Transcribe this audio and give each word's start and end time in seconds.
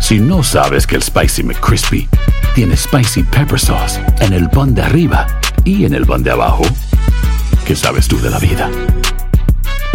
Si 0.00 0.18
no 0.18 0.42
sabes 0.42 0.86
que 0.86 0.96
el 0.96 1.02
Spicy 1.02 1.42
McCrispy 1.42 2.08
tiene 2.54 2.76
Spicy 2.76 3.22
Pepper 3.24 3.58
Sauce 3.58 4.00
en 4.20 4.32
el 4.32 4.48
pan 4.48 4.74
de 4.74 4.82
arriba 4.82 5.26
y 5.64 5.84
en 5.84 5.94
el 5.94 6.06
pan 6.06 6.22
de 6.22 6.30
abajo, 6.30 6.62
¿qué 7.66 7.76
sabes 7.76 8.08
tú 8.08 8.18
de 8.20 8.30
la 8.30 8.38
vida? 8.38 8.70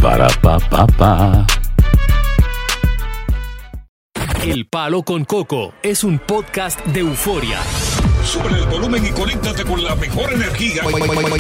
Para, 0.02 0.28
pa, 0.42 0.60
pa, 0.60 0.86
pa. 0.88 1.48
El 4.44 4.68
Palo 4.68 5.04
con 5.04 5.24
Coco 5.24 5.74
es 5.82 6.04
un 6.04 6.20
podcast 6.20 6.86
de 6.88 7.00
euforia. 7.00 7.60
Sube 8.24 8.50
el 8.58 8.66
volumen 8.68 9.06
y 9.06 9.12
conéctate 9.12 9.64
con 9.64 9.84
la 9.84 9.96
mejor 9.96 10.34
energía. 10.34 10.84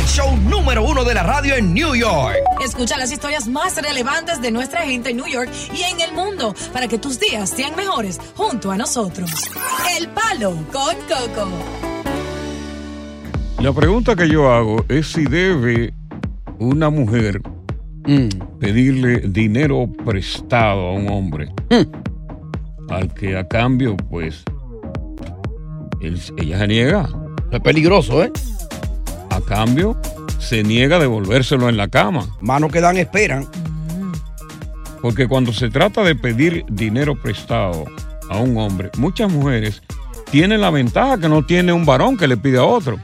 Show 0.05 0.37
número 0.37 0.83
uno 0.83 1.03
de 1.03 1.13
la 1.13 1.23
radio 1.23 1.55
en 1.55 1.73
New 1.73 1.95
York. 1.95 2.35
Escucha 2.63 2.97
las 2.97 3.11
historias 3.11 3.47
más 3.47 3.81
relevantes 3.81 4.41
de 4.41 4.51
nuestra 4.51 4.81
gente 4.81 5.11
en 5.11 5.17
New 5.17 5.27
York 5.27 5.49
y 5.73 5.81
en 5.83 6.01
el 6.01 6.13
mundo 6.13 6.53
para 6.71 6.87
que 6.87 6.99
tus 6.99 7.19
días 7.19 7.49
sean 7.49 7.75
mejores 7.75 8.19
junto 8.35 8.71
a 8.71 8.77
nosotros. 8.77 9.31
El 9.97 10.09
Palo 10.09 10.51
con 10.71 10.95
Coco. 11.07 11.49
La 13.59 13.71
pregunta 13.71 14.15
que 14.15 14.27
yo 14.27 14.51
hago 14.51 14.85
es 14.89 15.07
si 15.07 15.23
debe 15.23 15.93
una 16.59 16.89
mujer 16.89 17.41
pedirle 18.59 19.19
dinero 19.19 19.89
prestado 20.05 20.87
a 20.87 20.93
un 20.93 21.09
hombre 21.09 21.49
al 22.89 23.13
que 23.13 23.37
a 23.37 23.47
cambio, 23.47 23.95
pues, 23.95 24.43
él- 26.07 26.21
ella 26.37 26.59
se 26.59 26.67
niega. 26.67 27.09
Es 27.51 27.59
peligroso, 27.61 28.23
¿eh? 28.23 28.31
A 29.29 29.41
cambio, 29.41 29.97
se 30.39 30.63
niega 30.63 30.97
a 30.97 30.99
devolvérselo 30.99 31.69
en 31.69 31.77
la 31.77 31.87
cama. 31.87 32.27
Manos 32.41 32.71
que 32.71 32.81
dan 32.81 32.97
esperan. 32.97 33.47
Porque 35.01 35.27
cuando 35.27 35.51
se 35.53 35.69
trata 35.69 36.03
de 36.03 36.15
pedir 36.15 36.63
dinero 36.69 37.15
prestado 37.21 37.85
a 38.29 38.37
un 38.37 38.57
hombre, 38.57 38.89
muchas 38.97 39.31
mujeres 39.31 39.81
tienen 40.31 40.61
la 40.61 40.69
ventaja 40.69 41.17
que 41.17 41.27
no 41.29 41.45
tiene 41.45 41.73
un 41.73 41.85
varón 41.85 42.17
que 42.17 42.27
le 42.27 42.38
pide 42.38 42.57
a 42.57 42.63
otro. 42.63 42.97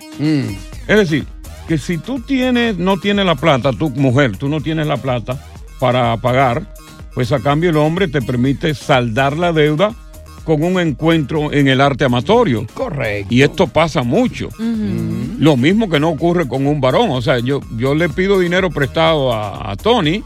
Es 0.88 0.98
decir, 0.98 1.26
que 1.68 1.78
si 1.78 1.98
tú 1.98 2.20
tienes, 2.22 2.78
no 2.78 2.98
tienes 2.98 3.26
la 3.26 3.36
plata, 3.36 3.72
tu 3.74 3.90
mujer, 3.92 4.38
tú 4.38 4.48
no 4.50 4.62
tienes 4.62 4.88
la 4.88 4.98
plata 4.98 5.44
para 5.80 6.16
pagar, 6.18 6.74
pues 7.14 7.32
a 7.32 7.40
cambio 7.40 7.70
el 7.70 7.78
hombre 7.78 8.08
te 8.08 8.22
permite 8.22 8.74
saldar 8.74 9.38
la 9.38 9.52
deuda 9.54 9.94
con 10.58 10.64
un 10.64 10.80
encuentro 10.80 11.52
en 11.54 11.68
el 11.68 11.80
arte 11.82 12.06
amatorio. 12.06 12.66
Correcto. 12.74 13.34
Y 13.34 13.42
esto 13.44 13.68
pasa 13.68 14.04
mucho. 14.04 14.50
Lo 15.40 15.56
mismo 15.58 15.90
que 15.90 16.00
no 16.00 16.10
ocurre 16.10 16.48
con 16.48 16.66
un 16.68 16.82
varón. 16.82 17.10
O 17.12 17.22
sea, 17.22 17.40
yo, 17.40 17.62
yo 17.78 17.96
le 17.96 18.10
pido 18.10 18.40
dinero 18.40 18.70
prestado 18.70 19.32
a, 19.34 19.72
a 19.72 19.76
Tony, 19.76 20.24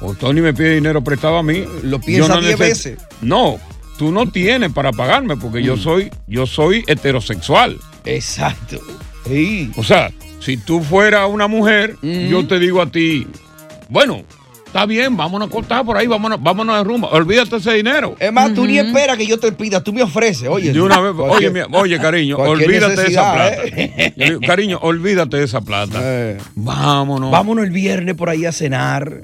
o 0.00 0.14
Tony 0.14 0.40
me 0.40 0.52
pide 0.54 0.74
dinero 0.74 1.02
prestado 1.02 1.38
a 1.38 1.42
mí. 1.42 1.64
Lo 1.82 2.00
piensa 2.00 2.28
yo 2.28 2.34
no 2.34 2.40
diez 2.40 2.54
neces- 2.56 2.58
veces. 2.58 2.98
No, 3.20 3.58
tú 3.98 4.12
no 4.12 4.30
tienes 4.30 4.72
para 4.72 4.92
pagarme 4.92 5.36
porque 5.36 5.62
yo 5.62 5.76
soy, 5.76 6.10
yo 6.26 6.46
soy 6.46 6.84
heterosexual. 6.86 7.78
Exacto. 8.04 8.78
O 9.76 9.82
sea, 9.84 10.10
si 10.40 10.56
tú 10.56 10.80
fueras 10.82 11.28
una 11.30 11.46
mujer, 11.46 11.96
yo 12.02 12.46
te 12.46 12.58
digo 12.58 12.82
a 12.82 12.90
ti, 12.90 13.26
bueno, 13.88 14.22
está 14.72 14.86
bien, 14.86 15.16
vámonos 15.18 15.48
a 15.48 15.50
cortar 15.50 15.84
por 15.84 15.98
ahí, 15.98 16.06
vámonos, 16.06 16.42
vámonos 16.42 16.78
de 16.78 16.84
rumba. 16.84 17.08
Olvídate 17.10 17.56
ese 17.56 17.74
dinero. 17.74 18.16
Es 18.18 18.32
más, 18.32 18.54
tú 18.54 18.66
ni 18.66 18.78
esperas 18.78 19.18
que 19.18 19.26
yo 19.26 19.38
te 19.38 19.52
pida, 19.52 19.84
tú 19.84 19.92
me 19.92 20.02
ofreces, 20.02 20.48
oye. 20.48 20.72
De 20.72 20.80
una 20.80 20.98
vez, 20.98 21.12
oye, 21.18 21.50
mi- 21.50 21.60
oye, 21.72 21.98
cariño, 21.98 22.36
cualquier 22.36 22.68
olvídate 22.68 23.02
de 23.02 23.08
esa 23.08 23.32
plata. 23.34 23.56
¿eh? 23.66 24.12
Digo, 24.16 24.40
cariño, 24.46 24.78
olvídate 24.80 25.36
de 25.36 25.44
esa 25.44 25.60
plata. 25.60 26.00
Vámonos. 26.54 27.30
Vámonos 27.30 27.64
el 27.64 27.70
viernes 27.70 28.14
por 28.14 28.30
ahí 28.30 28.46
a 28.46 28.52
cenar. 28.52 29.22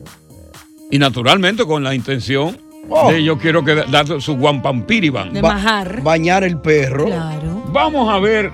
Y 0.90 0.98
naturalmente 0.98 1.64
con 1.64 1.82
la 1.82 1.94
intención 1.94 2.58
Oh. 2.90 3.10
de 3.12 3.22
yo 3.22 3.36
quiero 3.38 3.64
que 3.64 3.74
darle 3.74 4.20
su 4.20 4.36
guampampiriban. 4.36 5.32
De 5.34 5.42
majar. 5.42 6.02
Bañar 6.02 6.42
el 6.44 6.58
perro. 6.58 7.04
Claro. 7.06 7.64
Vamos 7.72 8.08
a 8.14 8.18
ver, 8.18 8.50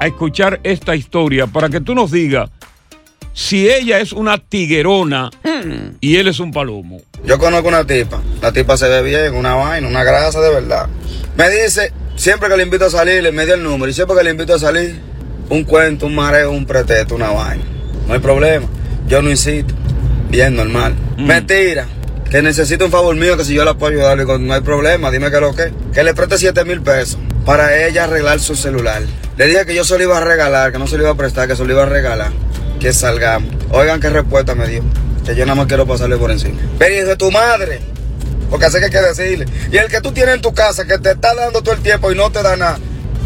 a 0.00 0.06
escuchar 0.06 0.58
esta 0.62 0.94
historia 0.96 1.46
para 1.46 1.68
que 1.68 1.80
tú 1.80 1.94
nos 1.94 2.10
digas 2.10 2.50
si 3.34 3.68
ella 3.68 3.98
es 3.98 4.12
una 4.12 4.38
tiguerona 4.38 5.28
y 6.00 6.16
él 6.16 6.28
es 6.28 6.38
un 6.38 6.52
palomo. 6.52 7.02
Yo 7.26 7.38
conozco 7.38 7.68
una 7.68 7.84
tipa. 7.84 8.22
La 8.40 8.52
tipa 8.52 8.76
se 8.76 8.88
ve 8.88 9.02
bien, 9.02 9.34
una 9.34 9.54
vaina, 9.54 9.88
una 9.88 10.04
grasa 10.04 10.40
de 10.40 10.50
verdad. 10.50 10.86
Me 11.36 11.50
dice, 11.50 11.92
siempre 12.14 12.48
que 12.48 12.56
le 12.56 12.62
invito 12.62 12.86
a 12.86 12.90
salir, 12.90 13.22
le 13.22 13.32
me 13.32 13.44
dio 13.44 13.54
el 13.54 13.62
número. 13.62 13.90
Y 13.90 13.92
siempre 13.92 14.16
que 14.16 14.22
le 14.22 14.30
invito 14.30 14.54
a 14.54 14.58
salir, 14.58 15.00
un 15.50 15.64
cuento, 15.64 16.06
un 16.06 16.14
mareo, 16.14 16.52
un 16.52 16.64
pretexto, 16.64 17.16
una 17.16 17.30
vaina. 17.30 17.64
No 18.06 18.14
hay 18.14 18.20
problema. 18.20 18.68
Yo 19.08 19.20
no 19.20 19.30
insisto. 19.30 19.74
Bien, 20.30 20.54
normal. 20.54 20.94
Mentira. 21.18 21.86
Que 22.30 22.40
necesito 22.40 22.84
un 22.84 22.90
favor 22.90 23.14
mío, 23.16 23.36
que 23.36 23.44
si 23.44 23.54
yo 23.54 23.64
la 23.64 23.74
puedo 23.74 23.92
ayudar, 23.92 24.16
le 24.16 24.24
digo, 24.24 24.38
no 24.38 24.54
hay 24.54 24.60
problema, 24.60 25.10
dime 25.10 25.30
que 25.30 25.40
lo 25.40 25.54
que. 25.54 25.72
Que 25.92 26.04
le 26.04 26.14
preste 26.14 26.38
7 26.38 26.64
mil 26.64 26.82
pesos 26.82 27.18
para 27.44 27.84
ella 27.84 28.04
arreglar 28.04 28.38
su 28.38 28.54
celular. 28.54 29.02
Le 29.36 29.46
dije 29.46 29.66
que 29.66 29.74
yo 29.74 29.84
se 29.84 29.98
lo 29.98 30.04
iba 30.04 30.18
a 30.18 30.24
regalar, 30.24 30.72
que 30.72 30.78
no 30.78 30.86
se 30.86 30.96
lo 30.96 31.02
iba 31.02 31.12
a 31.12 31.16
prestar, 31.16 31.48
que 31.48 31.56
se 31.56 31.64
lo 31.64 31.72
iba 31.72 31.82
a 31.82 31.86
regalar. 31.86 32.32
Que 32.84 32.92
salgamos. 32.92 33.48
Oigan 33.70 33.98
qué 33.98 34.10
respuesta 34.10 34.54
me 34.54 34.68
dio. 34.68 34.82
Que 35.24 35.34
yo 35.34 35.46
nada 35.46 35.54
más 35.54 35.66
quiero 35.68 35.86
pasarle 35.86 36.18
por 36.18 36.30
encima. 36.30 36.58
Pero 36.78 36.94
hijo 36.94 37.06
de 37.06 37.16
tu 37.16 37.30
madre. 37.30 37.80
Porque 38.50 38.68
sé 38.68 38.78
que 38.78 38.84
hay 38.84 38.90
que 38.90 39.00
decirle. 39.00 39.46
Y 39.72 39.78
el 39.78 39.88
que 39.88 40.02
tú 40.02 40.12
tienes 40.12 40.34
en 40.34 40.42
tu 40.42 40.52
casa, 40.52 40.84
que 40.84 40.98
te 40.98 41.12
está 41.12 41.34
dando 41.34 41.62
todo 41.62 41.74
el 41.74 41.80
tiempo 41.80 42.12
y 42.12 42.14
no 42.14 42.30
te 42.30 42.42
da 42.42 42.58
nada. 42.58 42.78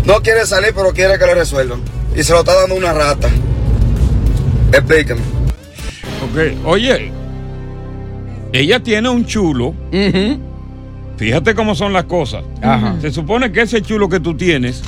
No 0.05 0.23
quiere 0.23 0.47
salir, 0.47 0.71
pero 0.77 0.93
quiere 0.93 1.19
que 1.19 1.27
lo 1.27 1.35
resuelvan. 1.35 1.81
Y 2.15 2.23
se 2.23 2.35
lo 2.35 2.39
está 2.39 2.55
dando 2.55 2.77
una 2.77 2.93
rata. 2.93 3.29
Explíqueme. 4.71 5.23
Ok, 6.23 6.65
oye, 6.65 7.11
ella 8.53 8.81
tiene 8.81 9.09
un 9.09 9.27
chulo. 9.27 9.75
Fíjate 11.17 11.57
cómo 11.57 11.75
son 11.75 11.93
las 11.93 12.05
cosas. 12.05 12.45
Ajá. 12.63 12.95
Se 13.01 13.11
supone 13.11 13.51
que 13.51 13.63
ese 13.63 13.83
chulo 13.83 14.09
que 14.09 14.21
tú 14.21 14.37
tienes, 14.37 14.85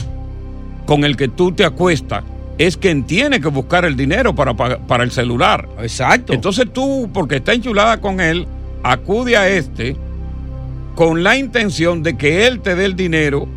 con 0.87 1.05
el 1.05 1.17
que 1.17 1.27
tú 1.27 1.51
te 1.51 1.65
acuestas, 1.65 2.23
es 2.61 2.77
quien 2.77 3.05
tiene 3.05 3.41
que 3.41 3.49
buscar 3.49 3.87
el 3.87 3.97
dinero 3.97 4.35
para, 4.35 4.55
para 4.55 5.03
el 5.03 5.11
celular. 5.11 5.67
Exacto. 5.81 6.35
Entonces 6.35 6.67
tú, 6.71 7.09
porque 7.11 7.37
está 7.37 7.55
enchulada 7.55 8.03
con 8.03 8.21
él, 8.21 8.47
acude 8.83 9.39
a 9.39 9.49
este 9.49 9.97
con 10.95 11.23
la 11.23 11.39
intención 11.39 12.03
de 12.03 12.19
que 12.19 12.47
él 12.47 12.61
te 12.61 12.75
dé 12.75 12.85
el 12.85 12.97
dinero, 12.97 13.49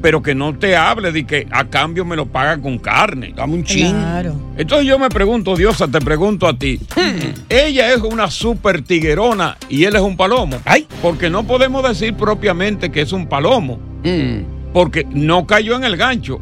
pero 0.00 0.22
que 0.22 0.34
no 0.34 0.56
te 0.56 0.74
hable 0.74 1.12
de 1.12 1.26
que 1.26 1.46
a 1.50 1.66
cambio 1.66 2.06
me 2.06 2.16
lo 2.16 2.24
paga 2.24 2.56
con 2.56 2.78
carne. 2.78 3.34
Dame 3.36 3.56
un 3.56 3.64
chin. 3.64 3.90
Claro. 3.90 4.34
Entonces 4.56 4.86
yo 4.86 4.98
me 4.98 5.10
pregunto, 5.10 5.54
Diosa, 5.54 5.86
te 5.86 6.00
pregunto 6.00 6.48
a 6.48 6.56
ti. 6.58 6.80
Ella 7.50 7.92
es 7.92 8.00
una 8.00 8.30
super 8.30 8.80
tiguerona 8.80 9.58
y 9.68 9.84
él 9.84 9.96
es 9.96 10.00
un 10.00 10.16
palomo. 10.16 10.56
Ay. 10.64 10.86
Porque 11.02 11.28
no 11.28 11.46
podemos 11.46 11.86
decir 11.86 12.14
propiamente 12.14 12.90
que 12.90 13.02
es 13.02 13.12
un 13.12 13.26
palomo. 13.26 13.78
Porque 14.76 15.06
no 15.10 15.46
cayó 15.46 15.74
en 15.74 15.84
el 15.84 15.96
gancho. 15.96 16.38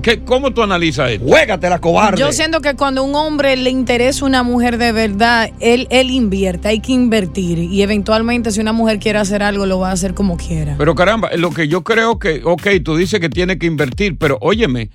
¿Qué- 0.00 0.20
¿Cómo 0.20 0.52
tú 0.52 0.62
analizas 0.62 1.10
esto? 1.10 1.26
Juégate 1.26 1.68
la 1.68 1.78
cobarde. 1.78 2.18
Yo 2.18 2.32
siento 2.32 2.62
que 2.62 2.76
cuando 2.76 3.02
a 3.02 3.04
un 3.04 3.14
hombre 3.14 3.54
le 3.56 3.68
interesa 3.68 4.24
una 4.24 4.42
mujer 4.42 4.78
de 4.78 4.90
verdad, 4.92 5.50
él, 5.60 5.86
él 5.90 6.08
invierte, 6.10 6.68
hay 6.68 6.80
que 6.80 6.92
invertir. 6.92 7.58
Y 7.58 7.82
eventualmente 7.82 8.50
si 8.52 8.60
una 8.60 8.72
mujer 8.72 8.98
quiere 9.00 9.18
hacer 9.18 9.42
algo, 9.42 9.66
lo 9.66 9.78
va 9.78 9.90
a 9.90 9.92
hacer 9.92 10.14
como 10.14 10.38
quiera. 10.38 10.76
Pero 10.78 10.94
caramba, 10.94 11.28
lo 11.36 11.50
que 11.50 11.68
yo 11.68 11.84
creo 11.84 12.18
que, 12.18 12.40
ok, 12.42 12.66
tú 12.82 12.96
dices 12.96 13.20
que 13.20 13.28
tiene 13.28 13.58
que 13.58 13.66
invertir, 13.66 14.16
pero 14.16 14.38
óyeme, 14.40 14.88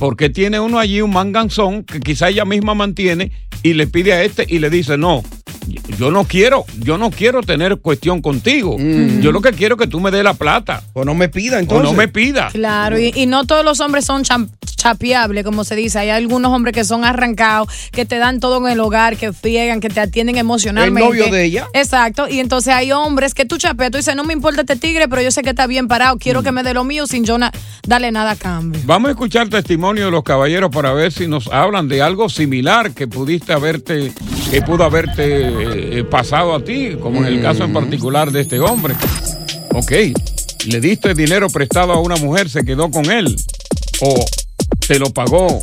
¿por 0.00 0.16
qué 0.16 0.28
tiene 0.28 0.58
uno 0.58 0.76
allí 0.80 1.00
un 1.02 1.12
manganzón 1.12 1.84
que 1.84 2.00
quizá 2.00 2.30
ella 2.30 2.44
misma 2.44 2.74
mantiene 2.74 3.30
y 3.62 3.74
le 3.74 3.86
pide 3.86 4.12
a 4.12 4.24
este 4.24 4.44
y 4.48 4.58
le 4.58 4.70
dice, 4.70 4.98
no, 4.98 5.22
yo 5.98 6.10
no 6.10 6.24
quiero, 6.24 6.64
yo 6.78 6.98
no 6.98 7.10
quiero 7.10 7.42
tener 7.42 7.76
cuestión 7.78 8.20
contigo. 8.22 8.76
Yo 9.20 9.32
lo 9.32 9.40
que 9.40 9.52
quiero 9.52 9.74
es 9.76 9.80
que 9.80 9.86
tú 9.86 10.00
me 10.00 10.10
des 10.10 10.24
la 10.24 10.34
plata. 10.34 10.82
O 10.92 11.04
no 11.04 11.14
me 11.14 11.28
pida, 11.28 11.56
O 11.56 11.60
entonces. 11.60 11.84
no 11.90 11.92
me 11.96 12.08
pida. 12.08 12.48
Claro, 12.52 12.98
y, 12.98 13.12
y 13.14 13.26
no 13.26 13.44
todos 13.46 13.64
los 13.64 13.80
hombres 13.80 14.04
son 14.04 14.22
cham- 14.24 14.48
chapeables, 14.76 15.44
como 15.44 15.64
se 15.64 15.76
dice. 15.76 15.98
Hay 15.98 16.10
algunos 16.10 16.52
hombres 16.52 16.74
que 16.74 16.84
son 16.84 17.04
arrancados, 17.04 17.68
que 17.92 18.04
te 18.06 18.16
dan 18.18 18.40
todo 18.40 18.64
en 18.66 18.72
el 18.72 18.80
hogar, 18.80 19.16
que 19.16 19.32
friegan, 19.32 19.80
que 19.80 19.88
te 19.90 20.00
atienden 20.00 20.36
emocionalmente. 20.38 21.00
El 21.02 21.08
novio 21.08 21.30
de 21.32 21.44
ella. 21.44 21.66
Exacto. 21.74 22.28
Y 22.28 22.40
entonces 22.40 22.72
hay 22.72 22.92
hombres 22.92 23.34
que 23.34 23.44
tú 23.44 23.58
chapeas, 23.58 23.90
tú 23.90 23.98
dices, 23.98 24.16
no 24.16 24.24
me 24.24 24.32
importa 24.32 24.62
este 24.62 24.76
tigre, 24.76 25.08
pero 25.08 25.22
yo 25.22 25.30
sé 25.30 25.42
que 25.42 25.50
está 25.50 25.66
bien 25.66 25.86
parado, 25.88 26.16
quiero 26.18 26.42
que 26.42 26.52
me 26.52 26.62
dé 26.62 26.72
lo 26.74 26.84
mío 26.84 27.06
sin 27.06 27.24
yo 27.24 27.36
na- 27.38 27.52
darle 27.86 28.10
nada 28.10 28.32
a 28.32 28.36
cambio. 28.36 28.80
Vamos 28.84 29.08
a 29.08 29.12
escuchar 29.12 29.48
testimonio 29.48 30.06
de 30.06 30.10
los 30.10 30.22
caballeros 30.24 30.70
para 30.70 30.92
ver 30.92 31.12
si 31.12 31.26
nos 31.28 31.46
hablan 31.48 31.88
de 31.88 32.00
algo 32.02 32.28
similar 32.28 32.92
que 32.92 33.06
pudiste 33.06 33.52
haberte, 33.52 34.12
que 34.50 34.62
pudo 34.62 34.84
haberte 34.84 35.98
eh, 35.98 36.04
pasado 36.04 36.54
a 36.54 36.64
ti, 36.64 36.96
como 37.00 37.18
en 37.18 37.26
el 37.26 37.40
caso 37.42 37.64
en 37.64 37.72
particular 37.72 38.32
de 38.32 38.40
este 38.40 38.58
hombre. 38.58 38.94
Ok, 39.72 39.92
le 40.66 40.80
diste 40.80 41.14
dinero 41.14 41.48
prestado 41.48 41.92
a 41.92 42.00
una 42.00 42.16
mujer, 42.16 42.50
se 42.50 42.64
quedó 42.64 42.90
con 42.90 43.10
él, 43.10 43.36
o 44.00 44.24
te 44.86 44.98
lo 44.98 45.10
pagó 45.10 45.60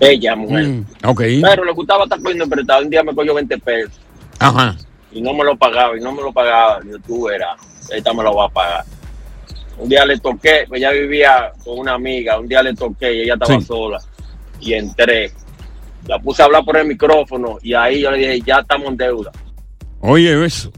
Bella 0.00 0.36
mujer. 0.36 0.64
Mm, 0.68 0.86
ok. 1.04 1.22
Pero 1.42 1.64
le 1.64 1.72
gustaba 1.72 2.04
estar 2.04 2.20
cogiendo 2.20 2.48
prestado. 2.48 2.82
Un 2.82 2.90
día 2.90 3.02
me 3.02 3.14
cogió 3.14 3.34
20 3.34 3.58
pesos. 3.58 4.00
Ajá. 4.40 4.76
y 5.10 5.20
no 5.22 5.32
me 5.34 5.42
lo 5.42 5.56
pagaba 5.56 5.96
y 5.96 6.00
no 6.00 6.12
me 6.12 6.22
lo 6.22 6.32
pagaba. 6.32 6.80
Yo 6.88 6.98
tú 7.00 7.28
era, 7.28 7.56
esta 7.90 8.12
me 8.12 8.22
lo 8.22 8.34
va 8.36 8.44
a 8.44 8.48
pagar. 8.48 8.84
Un 9.78 9.88
día 9.88 10.04
le 10.04 10.18
toqué, 10.18 10.64
pues 10.68 10.78
ella 10.80 10.90
vivía 10.92 11.50
con 11.64 11.78
una 11.78 11.94
amiga, 11.94 12.38
un 12.38 12.46
día 12.46 12.62
le 12.62 12.74
toqué 12.74 13.14
y 13.14 13.20
ella 13.22 13.34
estaba 13.34 13.58
Sí. 13.60 13.66
sola 13.66 13.98
y 14.60 14.74
entré. 14.74 15.32
La 16.06 16.18
puse 16.20 16.42
a 16.42 16.44
hablar 16.44 16.64
por 16.64 16.76
el 16.76 16.86
micrófono 16.86 17.58
y 17.62 17.74
ahí 17.74 18.02
yo 18.02 18.10
le 18.12 18.18
dije, 18.18 18.40
ya 18.46 18.58
estamos 18.60 18.88
en 18.88 18.96
deuda. 18.96 19.32
Oye, 20.00 20.44
eso. 20.44 20.70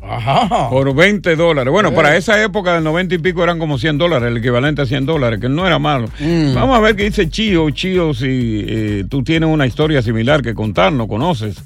Por 0.71 0.95
20 0.95 1.37
dólares. 1.37 1.71
Bueno, 1.71 1.93
para 1.93 2.17
esa 2.17 2.43
época 2.43 2.75
del 2.75 2.85
90 2.85 3.17
y 3.17 3.19
pico 3.19 3.43
eran 3.43 3.59
como 3.59 3.77
100 3.79 3.99
dólares, 3.99 4.29
el 4.31 4.39
equivalente 4.39 4.83
a 4.83 4.87
100 4.87 5.05
dólares, 5.07 5.41
que 5.41 5.49
no 5.49 5.67
era 5.67 5.79
malo. 5.79 6.09
Vamos 6.55 6.77
a 6.77 6.81
ver 6.81 6.97
qué 6.97 7.05
dice 7.05 7.29
Chío. 7.29 7.69
Chío, 7.71 8.15
si 8.15 8.65
eh, 8.67 9.05
tú 9.11 9.23
tienes 9.23 9.49
una 9.51 9.67
historia 9.67 10.01
similar 10.01 10.41
que 10.43 10.55
contar, 10.55 10.93
no 10.93 11.07
conoces. 11.07 11.63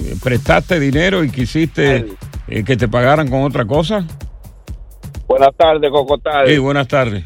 Eh, 0.00 0.14
¿Prestaste 0.22 0.80
dinero 0.80 1.22
y 1.22 1.30
quisiste 1.30 2.06
eh, 2.48 2.64
que 2.64 2.76
te 2.76 2.88
pagaran 2.88 3.28
con 3.28 3.42
otra 3.42 3.64
cosa? 3.66 4.06
Buenas 5.28 5.54
tardes, 5.56 5.90
Cocotal. 5.90 6.48
Sí, 6.48 6.58
buenas 6.58 6.88
tardes. 6.88 7.24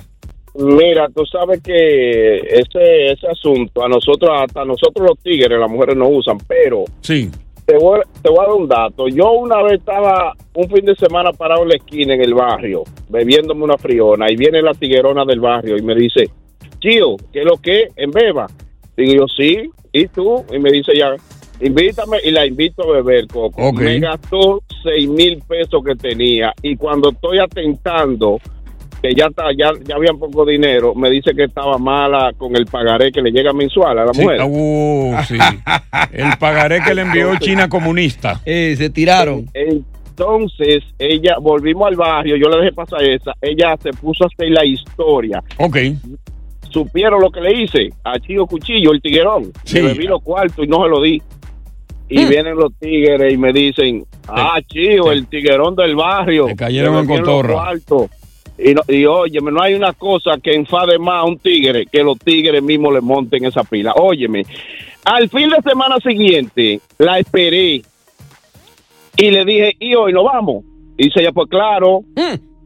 Mira, 0.54 1.06
tú 1.14 1.24
sabes 1.24 1.60
que 1.62 2.38
ese, 2.38 3.12
ese 3.12 3.28
asunto, 3.30 3.84
a 3.84 3.88
nosotros, 3.88 4.30
hasta 4.42 4.64
nosotros 4.64 5.06
los 5.08 5.18
tigres, 5.22 5.58
las 5.58 5.70
mujeres 5.70 5.96
no 5.96 6.08
usan, 6.08 6.36
pero 6.48 6.84
Sí. 7.00 7.30
Te 7.68 7.76
voy, 7.76 8.00
te 8.22 8.30
voy 8.30 8.38
a 8.38 8.48
dar 8.48 8.56
un 8.56 8.66
dato. 8.66 9.08
Yo 9.08 9.30
una 9.32 9.62
vez 9.62 9.74
estaba 9.74 10.32
un 10.54 10.70
fin 10.70 10.86
de 10.86 10.96
semana 10.96 11.32
parado 11.34 11.64
en 11.64 11.68
la 11.68 11.76
esquina 11.76 12.14
en 12.14 12.22
el 12.22 12.32
barrio, 12.32 12.84
bebiéndome 13.10 13.62
una 13.62 13.76
friona, 13.76 14.32
y 14.32 14.36
viene 14.36 14.62
la 14.62 14.72
tiguerona 14.72 15.26
del 15.26 15.38
barrio 15.38 15.76
y 15.76 15.82
me 15.82 15.94
dice, 15.94 16.30
Chío, 16.78 17.16
¿qué 17.30 17.40
es 17.40 17.44
lo 17.44 17.58
que? 17.58 17.88
¿En 17.94 18.10
beba? 18.10 18.46
Digo 18.96 19.12
yo, 19.12 19.26
sí, 19.28 19.70
¿y 19.92 20.06
tú? 20.06 20.46
Y 20.50 20.58
me 20.58 20.70
dice 20.70 20.92
ya, 20.96 21.14
invítame 21.60 22.16
y 22.24 22.30
la 22.30 22.46
invito 22.46 22.84
a 22.84 23.02
beber, 23.02 23.26
Coco. 23.26 23.70
Me 23.74 24.00
gastó 24.00 24.62
seis 24.82 25.06
mil 25.06 25.42
pesos 25.46 25.84
que 25.84 25.94
tenía 25.94 26.54
y 26.62 26.74
cuando 26.74 27.10
estoy 27.10 27.38
atentando 27.38 28.38
que 29.02 29.14
ya 29.14 29.26
está, 29.26 29.44
ya, 29.56 29.70
ya 29.86 29.94
había 29.96 30.12
poco 30.12 30.44
dinero, 30.44 30.94
me 30.94 31.08
dice 31.10 31.32
que 31.34 31.44
estaba 31.44 31.78
mala 31.78 32.32
con 32.36 32.56
el 32.56 32.66
pagaré 32.66 33.12
que 33.12 33.22
le 33.22 33.30
llega 33.30 33.52
mensual 33.52 33.98
a 33.98 34.04
la 34.06 34.12
Sí, 34.14 34.22
mujer. 34.22 34.40
uh, 34.44 35.16
sí. 35.26 35.36
El 36.12 36.36
pagaré 36.38 36.80
que 36.82 36.94
le 36.94 37.02
envió 37.02 37.36
China 37.38 37.68
comunista. 37.68 38.40
Eh, 38.44 38.74
se 38.76 38.90
tiraron. 38.90 39.46
Entonces, 39.54 40.82
ella, 40.98 41.36
volvimos 41.40 41.86
al 41.88 41.94
barrio, 41.96 42.36
yo 42.36 42.48
le 42.48 42.58
dejé 42.58 42.72
pasar 42.72 43.02
esa, 43.04 43.32
ella 43.40 43.76
se 43.80 43.90
puso 43.90 44.24
a 44.24 44.26
hacer 44.26 44.50
la 44.50 44.64
historia. 44.64 45.42
Ok. 45.58 45.76
Supieron 46.70 47.20
lo 47.22 47.30
que 47.30 47.40
le 47.40 47.62
hice 47.62 47.88
a 48.04 48.18
Chío 48.18 48.46
Cuchillo, 48.46 48.92
el 48.92 49.00
tiguerón. 49.00 49.52
Sí. 49.64 49.76
Le 49.80 49.82
bebí 49.94 50.04
los 50.04 50.22
cuartos 50.22 50.64
y 50.64 50.68
no 50.68 50.82
se 50.82 50.88
lo 50.90 51.00
di. 51.00 51.22
Y 52.10 52.24
Mm. 52.24 52.28
vienen 52.28 52.56
los 52.56 52.72
tigres 52.78 53.32
y 53.32 53.36
me 53.36 53.52
dicen, 53.52 54.04
ah, 54.26 54.58
Chío, 54.66 55.12
el 55.12 55.26
tiguerón 55.28 55.76
del 55.76 55.94
barrio. 55.94 56.46
Te 56.46 56.56
cayeron 56.56 56.96
en 56.98 57.06
cotorra. 57.06 57.70
Y, 58.58 58.74
no, 58.74 58.82
y 58.88 59.04
óyeme, 59.04 59.52
no 59.52 59.62
hay 59.62 59.74
una 59.74 59.92
cosa 59.92 60.38
que 60.42 60.54
enfade 60.54 60.98
más 60.98 61.20
a 61.20 61.24
un 61.24 61.38
tigre 61.38 61.86
que 61.86 62.02
los 62.02 62.18
tigres 62.18 62.62
mismos 62.62 62.92
le 62.92 63.00
monten 63.00 63.44
esa 63.44 63.62
pila. 63.62 63.92
Óyeme, 63.94 64.44
al 65.04 65.28
fin 65.28 65.48
de 65.48 65.62
semana 65.62 65.96
siguiente 65.98 66.80
la 66.98 67.18
esperé 67.18 67.82
y 69.16 69.30
le 69.30 69.44
dije, 69.44 69.76
¿y 69.78 69.94
hoy 69.94 70.12
nos 70.12 70.24
vamos? 70.24 70.64
Y 70.96 71.04
dice 71.04 71.20
ella, 71.20 71.32
pues 71.32 71.48
claro, 71.48 72.02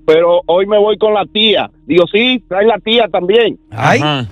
pero 0.06 0.40
hoy 0.46 0.66
me 0.66 0.78
voy 0.78 0.96
con 0.96 1.14
la 1.14 1.26
tía. 1.26 1.70
Digo, 1.86 2.06
sí, 2.06 2.42
trae 2.48 2.66
la 2.66 2.78
tía 2.78 3.08
también. 3.08 3.58
Ajá. 3.70 4.26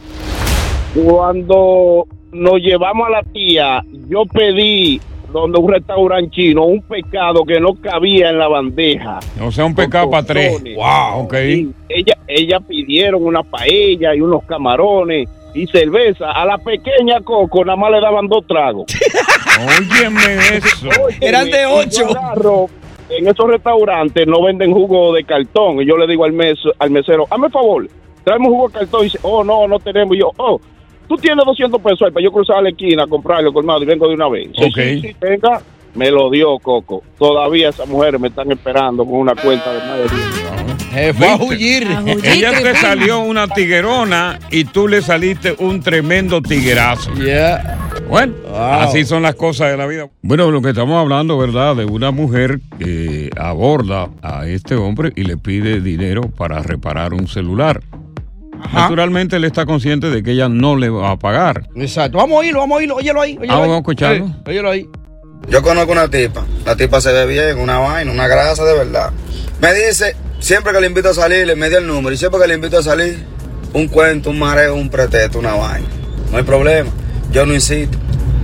Cuando 0.94 2.06
nos 2.32 2.54
llevamos 2.60 3.06
a 3.06 3.10
la 3.10 3.22
tía, 3.22 3.84
yo 4.08 4.24
pedí 4.26 5.00
donde 5.32 5.58
un 5.58 5.72
restaurante 5.72 6.30
chino 6.30 6.64
un 6.64 6.82
pescado 6.82 7.44
que 7.44 7.60
no 7.60 7.74
cabía 7.74 8.30
en 8.30 8.38
la 8.38 8.48
bandeja. 8.48 9.20
O 9.40 9.50
sea, 9.50 9.64
un 9.64 9.74
pecado 9.74 10.10
para 10.10 10.24
tres. 10.24 10.62
Wow. 10.74 11.24
Ok. 11.24 11.34
Y 11.34 11.70
ella, 11.88 12.18
ella 12.26 12.60
pidieron 12.60 13.24
una 13.24 13.42
paella 13.42 14.14
y 14.14 14.20
unos 14.20 14.44
camarones 14.44 15.28
y 15.54 15.66
cerveza. 15.66 16.30
A 16.30 16.44
la 16.44 16.58
pequeña 16.58 17.20
Coco 17.20 17.64
nada 17.64 17.76
más 17.76 17.90
le 17.92 18.00
daban 18.00 18.26
dos 18.26 18.46
tragos. 18.46 18.86
Óyeme 19.78 20.56
eso. 20.56 20.88
Eran 21.20 21.50
de 21.50 21.66
ocho. 21.66 22.08
agarro, 22.10 22.66
En 23.08 23.26
esos 23.26 23.46
restaurantes 23.48 24.26
no 24.26 24.42
venden 24.42 24.72
jugo 24.72 25.12
de 25.12 25.24
cartón. 25.24 25.80
Y 25.80 25.86
yo 25.86 25.96
le 25.96 26.06
digo 26.06 26.24
al, 26.24 26.32
mes, 26.32 26.58
al 26.78 26.90
mesero, 26.90 27.26
hazme 27.30 27.50
favor, 27.50 27.88
tráeme 28.24 28.46
un 28.46 28.52
jugo 28.52 28.68
de 28.68 28.78
cartón. 28.80 29.00
Y 29.02 29.04
dice, 29.04 29.18
oh, 29.22 29.44
no, 29.44 29.66
no 29.68 29.78
tenemos. 29.78 30.16
Y 30.16 30.20
yo, 30.20 30.30
oh, 30.36 30.60
tú 31.10 31.16
tienes 31.16 31.44
200 31.44 31.80
pesos 31.82 32.02
ahí 32.02 32.12
para 32.12 32.22
yo 32.22 32.30
cruzar 32.30 32.58
a 32.58 32.62
la 32.62 32.68
esquina 32.68 33.02
a 33.02 33.06
comprarlo 33.08 33.52
colmado 33.52 33.82
y 33.82 33.86
vengo 33.86 34.06
de 34.06 34.14
una 34.14 34.28
vez. 34.28 34.48
Ok. 34.56 34.76
"Sí, 34.76 35.00
sí, 35.00 35.16
venga, 35.20 35.60
me 35.96 36.08
lo 36.08 36.30
dio 36.30 36.56
Coco. 36.60 37.02
Todavía 37.18 37.70
esas 37.70 37.88
mujeres 37.88 38.20
me 38.20 38.28
están 38.28 38.52
esperando 38.52 39.04
con 39.04 39.14
una 39.16 39.34
cuenta 39.34 39.72
de 39.72 39.78
más 39.80 39.96
de 39.98 40.02
10 40.02 41.16
fue 41.16 41.28
a 41.28 41.36
huyir. 41.36 41.86
Ella 42.24 42.52
te 42.62 42.74
salió 42.76 43.20
una 43.20 43.48
tiguerona 43.48 44.38
y 44.52 44.64
tú 44.64 44.86
le 44.86 45.02
saliste 45.02 45.54
un 45.58 45.80
tremendo 45.80 46.40
tiguerazo. 46.42 47.10
Bueno, 48.08 48.34
así 48.56 49.04
son 49.04 49.22
las 49.22 49.34
cosas 49.34 49.70
de 49.70 49.76
la 49.76 49.86
vida. 49.86 50.08
Bueno, 50.22 50.50
lo 50.50 50.62
que 50.62 50.70
estamos 50.70 51.00
hablando, 51.00 51.38
¿verdad? 51.38 51.74
De 51.76 51.84
una 51.86 52.10
mujer 52.12 52.58
que 52.78 53.30
aborda 53.36 54.10
a 54.22 54.46
este 54.46 54.74
hombre 54.76 55.12
y 55.16 55.22
le 55.24 55.36
pide 55.36 55.80
dinero 55.80 56.22
para 56.36 56.60
reparar 56.60 57.14
un 57.14 57.26
celular. 57.28 57.80
Naturalmente 58.72 59.36
él 59.36 59.44
está 59.44 59.66
consciente 59.66 60.10
de 60.10 60.22
que 60.22 60.32
ella 60.32 60.48
no 60.48 60.76
le 60.76 60.88
va 60.90 61.10
a 61.12 61.18
pagar. 61.18 61.68
Exacto. 61.74 62.18
Vamos 62.18 62.36
a 62.36 62.40
oírlo, 62.40 62.60
vamos 62.60 62.76
a 62.76 62.78
oírlo. 62.78 62.96
Óyelo 62.96 63.20
ahí. 63.20 63.36
Óyelo 63.38 63.52
Ah, 63.52 63.56
ahí. 63.56 63.60
vamos 63.62 63.74
a 63.74 63.78
escucharlo. 63.78 64.26
Eh, 64.26 64.32
óyelo 64.50 64.70
ahí. 64.70 64.88
Yo 65.48 65.62
conozco 65.62 65.92
una 65.92 66.08
tipa. 66.08 66.44
La 66.64 66.76
tipa 66.76 67.00
se 67.00 67.12
ve 67.12 67.26
bien, 67.26 67.58
una 67.58 67.78
vaina, 67.78 68.12
una 68.12 68.28
grasa 68.28 68.64
de 68.64 68.74
verdad. 68.74 69.10
Me 69.60 69.72
dice, 69.74 70.14
siempre 70.38 70.72
que 70.72 70.80
le 70.80 70.86
invito 70.86 71.08
a 71.08 71.14
salir, 71.14 71.46
le 71.46 71.56
medio 71.56 71.78
el 71.78 71.86
número. 71.86 72.14
Y 72.14 72.18
siempre 72.18 72.40
que 72.40 72.46
le 72.46 72.54
invito 72.54 72.78
a 72.78 72.82
salir, 72.82 73.24
un 73.72 73.88
cuento, 73.88 74.30
un 74.30 74.38
mareo, 74.38 74.74
un 74.74 74.88
pretexto, 74.90 75.38
una 75.38 75.54
vaina. 75.54 75.86
No 76.30 76.38
hay 76.38 76.44
problema. 76.44 76.90
Yo 77.32 77.46
no 77.46 77.54
insisto. 77.54 77.98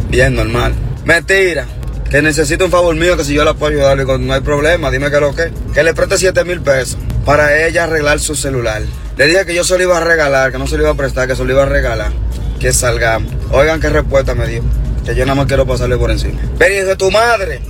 Bien, 0.09 0.35
normal. 0.35 0.73
Mentira. 1.05 1.67
Que 2.11 2.23
necesito 2.23 2.65
un 2.65 2.71
favor 2.71 2.95
mío, 2.95 3.17
que 3.17 3.25
si 3.25 3.35
yo 3.35 3.45
la 3.45 3.55
puedo 3.55 3.73
ayudar, 3.73 3.97
le 3.97 4.05
digo, 4.05 4.17
no 4.17 4.33
hay 4.33 4.41
problema, 4.41 4.91
dime 4.93 5.11
qué 5.11 5.17
es 5.17 5.21
lo 5.21 5.35
que. 5.35 5.51
Que 5.75 5.83
le 5.83 5.93
preste 5.93 6.17
7 6.19 6.45
mil 6.45 6.61
pesos 6.61 6.97
para 7.25 7.67
ella 7.67 7.85
arreglar 7.85 8.21
su 8.21 8.35
celular. 8.37 8.83
Le 9.17 9.27
dije 9.27 9.47
que 9.47 9.55
yo 9.55 9.65
se 9.65 9.79
lo 9.79 9.85
iba 9.85 9.97
a 9.97 10.01
regalar, 10.01 10.53
que 10.53 10.59
no 10.59 10.67
se 10.67 10.77
lo 10.77 10.83
iba 10.83 10.93
a 10.93 10.95
prestar, 10.95 11.27
que 11.27 11.35
se 11.35 11.45
lo 11.45 11.51
iba 11.51 11.63
a 11.63 11.67
regalar. 11.67 12.13
Que 12.61 12.73
salgamos. 12.73 13.33
Oigan 13.51 13.81
qué 13.81 13.89
respuesta 13.89 14.35
me 14.35 14.47
dio. 14.47 14.63
Que 15.07 15.15
yo 15.15 15.25
nada 15.25 15.37
más 15.37 15.47
quiero 15.47 15.67
pasarle 15.67 15.97
por 15.97 16.11
encima. 16.11 16.39
Pero 16.59 16.87
de 16.87 16.97
tu 16.97 17.11
madre. 17.11 17.61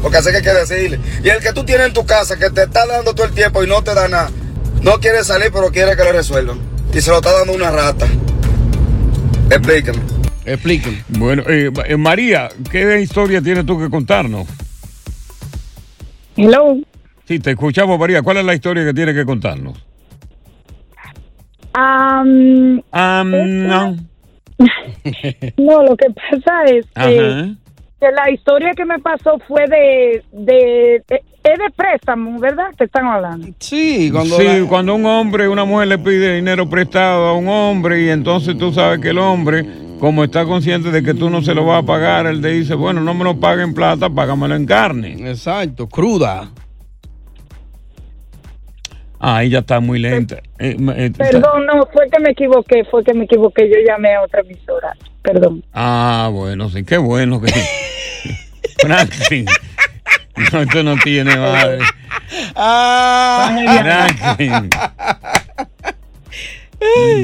Porque 0.00 0.16
así 0.16 0.30
que 0.30 0.38
hay 0.38 0.42
que 0.42 0.54
decirle. 0.54 0.98
Y 1.22 1.28
el 1.28 1.40
que 1.40 1.52
tú 1.52 1.64
tienes 1.64 1.88
en 1.88 1.92
tu 1.92 2.06
casa, 2.06 2.38
que 2.38 2.48
te 2.50 2.62
está 2.62 2.86
dando 2.86 3.14
todo 3.14 3.26
el 3.26 3.34
tiempo 3.34 3.62
y 3.62 3.66
no 3.66 3.82
te 3.82 3.94
da 3.94 4.08
nada. 4.08 4.30
No 4.80 4.98
quiere 4.98 5.24
salir, 5.24 5.50
pero 5.52 5.70
quiere 5.70 5.94
que 5.94 6.04
lo 6.04 6.12
resuelvan. 6.12 6.58
Y 6.94 7.00
se 7.02 7.10
lo 7.10 7.16
está 7.16 7.32
dando 7.32 7.52
una 7.52 7.70
rata. 7.70 8.06
Explíqueme. 9.50 9.98
Explíqueme. 10.46 11.04
Bueno, 11.08 11.42
eh, 11.48 11.70
eh, 11.86 11.96
María, 11.98 12.48
¿qué 12.70 13.00
historia 13.02 13.42
tienes 13.42 13.66
tú 13.66 13.78
que 13.78 13.90
contarnos? 13.90 14.46
Hello. 16.36 16.78
Sí, 17.26 17.40
te 17.40 17.50
escuchamos, 17.50 17.98
María. 17.98 18.22
¿Cuál 18.22 18.38
es 18.38 18.44
la 18.46 18.54
historia 18.54 18.86
que 18.86 18.94
tienes 18.94 19.14
que 19.14 19.26
contarnos? 19.26 19.84
Am, 21.72 22.82
Am, 22.92 23.30
no. 23.66 23.96
no, 25.56 25.82
lo 25.84 25.96
que 25.96 26.06
pasa 26.10 26.64
es 26.66 26.86
que, 26.94 27.54
la 28.12 28.30
historia 28.30 28.72
que 28.76 28.84
me 28.84 28.98
pasó 28.98 29.38
fue 29.46 29.62
de, 29.68 30.22
de, 30.32 31.02
de- 31.08 31.22
es 31.44 31.58
de 31.58 31.70
préstamo, 31.74 32.38
¿verdad? 32.38 32.74
Que 32.76 32.84
están 32.84 33.06
hablando. 33.06 33.48
Sí, 33.58 34.10
sí, 34.36 34.66
cuando 34.68 34.94
un 34.94 35.06
hombre, 35.06 35.48
una 35.48 35.64
mujer 35.64 35.88
le 35.88 35.98
pide 35.98 36.34
dinero 36.36 36.68
prestado 36.68 37.26
a 37.26 37.34
un 37.34 37.48
hombre 37.48 38.02
y 38.02 38.08
entonces 38.10 38.58
tú 38.58 38.72
sabes 38.72 38.98
que 39.00 39.10
el 39.10 39.18
hombre, 39.18 39.64
como 39.98 40.24
está 40.24 40.44
consciente 40.44 40.90
de 40.90 41.02
que 41.02 41.14
tú 41.14 41.30
no 41.30 41.40
se 41.42 41.54
lo 41.54 41.64
vas 41.64 41.82
a 41.82 41.86
pagar, 41.86 42.26
él 42.26 42.40
te 42.42 42.48
dice, 42.48 42.74
bueno, 42.74 43.00
no 43.00 43.14
me 43.14 43.24
lo 43.24 43.38
pague 43.40 43.62
en 43.62 43.72
plata, 43.74 44.10
págamelo 44.10 44.56
en 44.56 44.66
carne. 44.66 45.16
Exacto, 45.30 45.88
cruda. 45.88 46.50
Ah, 49.20 49.42
ella 49.42 49.60
está 49.60 49.80
muy 49.80 49.98
lenta. 49.98 50.36
Eh, 50.58 50.76
eh, 50.96 51.12
Perdón, 51.16 51.66
no, 51.66 51.86
fue 51.92 52.08
que 52.10 52.20
me 52.20 52.30
equivoqué, 52.30 52.84
fue 52.84 53.02
que 53.02 53.14
me 53.14 53.24
equivoqué. 53.24 53.68
Yo 53.68 53.76
llamé 53.86 54.14
a 54.14 54.22
otra 54.22 54.40
emisora. 54.40 54.94
Perdón. 55.22 55.64
Ah, 55.72 56.30
bueno, 56.32 56.68
sí, 56.68 56.84
qué 56.84 56.98
bueno 56.98 57.40
que... 57.40 57.52
Franklin. 58.80 59.46
No, 60.52 60.60
esto 60.62 60.82
no 60.84 60.96
tiene 61.02 61.36
madre. 61.36 61.78
Ah. 62.54 63.56
Franklin. 63.82 64.70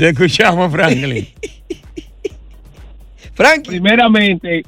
Te 0.00 0.08
escuchamos, 0.08 0.72
Franklin. 0.72 1.28
Frank. 3.34 3.66
Primeramente, 3.66 4.64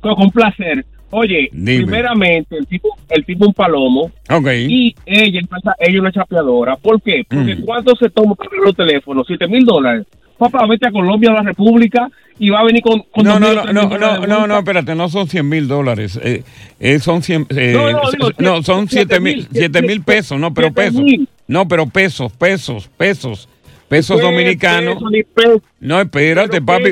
con, 0.00 0.14
con 0.14 0.30
placer. 0.30 0.84
Oye, 1.16 1.48
Dime. 1.52 1.82
primeramente, 1.84 2.56
el 2.56 2.66
tipo, 2.66 2.88
el 3.08 3.24
tipo 3.24 3.46
un 3.46 3.54
palomo. 3.54 4.10
Ok. 4.30 4.48
Y 4.68 4.94
ella, 5.06 5.40
ella 5.78 6.00
una 6.00 6.10
chapeadora. 6.12 6.76
¿Por 6.76 7.00
qué? 7.00 7.22
Porque 7.28 7.54
Mm. 7.54 7.64
¿cuánto 7.64 7.94
se 7.94 8.10
toma 8.10 8.34
para 8.34 8.50
los 8.64 8.74
teléfonos? 8.74 9.24
¿Siete 9.26 9.46
mil 9.46 9.64
dólares? 9.64 10.06
Papá, 10.36 10.66
vete 10.68 10.88
a 10.88 10.90
Colombia, 10.90 11.30
a 11.30 11.34
la 11.34 11.42
República, 11.42 12.08
y 12.40 12.50
va 12.50 12.58
a 12.60 12.64
venir 12.64 12.82
con... 12.82 13.02
con 13.12 13.24
No, 13.24 13.38
no, 13.38 13.54
no, 13.54 13.72
no, 13.72 13.88
no, 13.98 14.26
no, 14.26 14.46
no, 14.48 14.58
espérate, 14.58 14.96
no 14.96 15.08
son 15.08 15.28
100 15.28 15.48
mil 15.48 15.68
dólares. 15.68 16.18
Eh, 16.20 16.42
eh, 16.80 16.98
son 16.98 17.22
100, 17.22 17.46
eh, 17.50 17.72
No, 17.72 17.92
no, 17.92 18.00
digo, 18.10 18.30
no, 18.38 18.62
son 18.64 18.88
7 18.88 19.20
mil, 19.20 19.42
siete 19.52 19.78
7 19.78 19.82
mil 19.82 20.02
pesos, 20.02 20.40
no, 20.40 20.52
pero 20.52 20.72
pesos. 20.72 21.00
No, 21.46 21.68
pero 21.68 21.86
pesos, 21.86 22.32
pesos, 22.32 22.90
pesos. 22.96 23.48
Pesos 23.88 24.16
¿Qué 24.16 24.22
dominicanos. 24.26 24.94
peso 24.96 25.28
peso? 25.34 25.62
No, 25.78 26.00
espérate, 26.00 26.60
Pero 26.60 26.64
papi. 26.66 26.90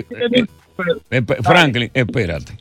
Eh, 1.11 1.23
Franklin, 1.43 1.91
espérate. 1.93 2.53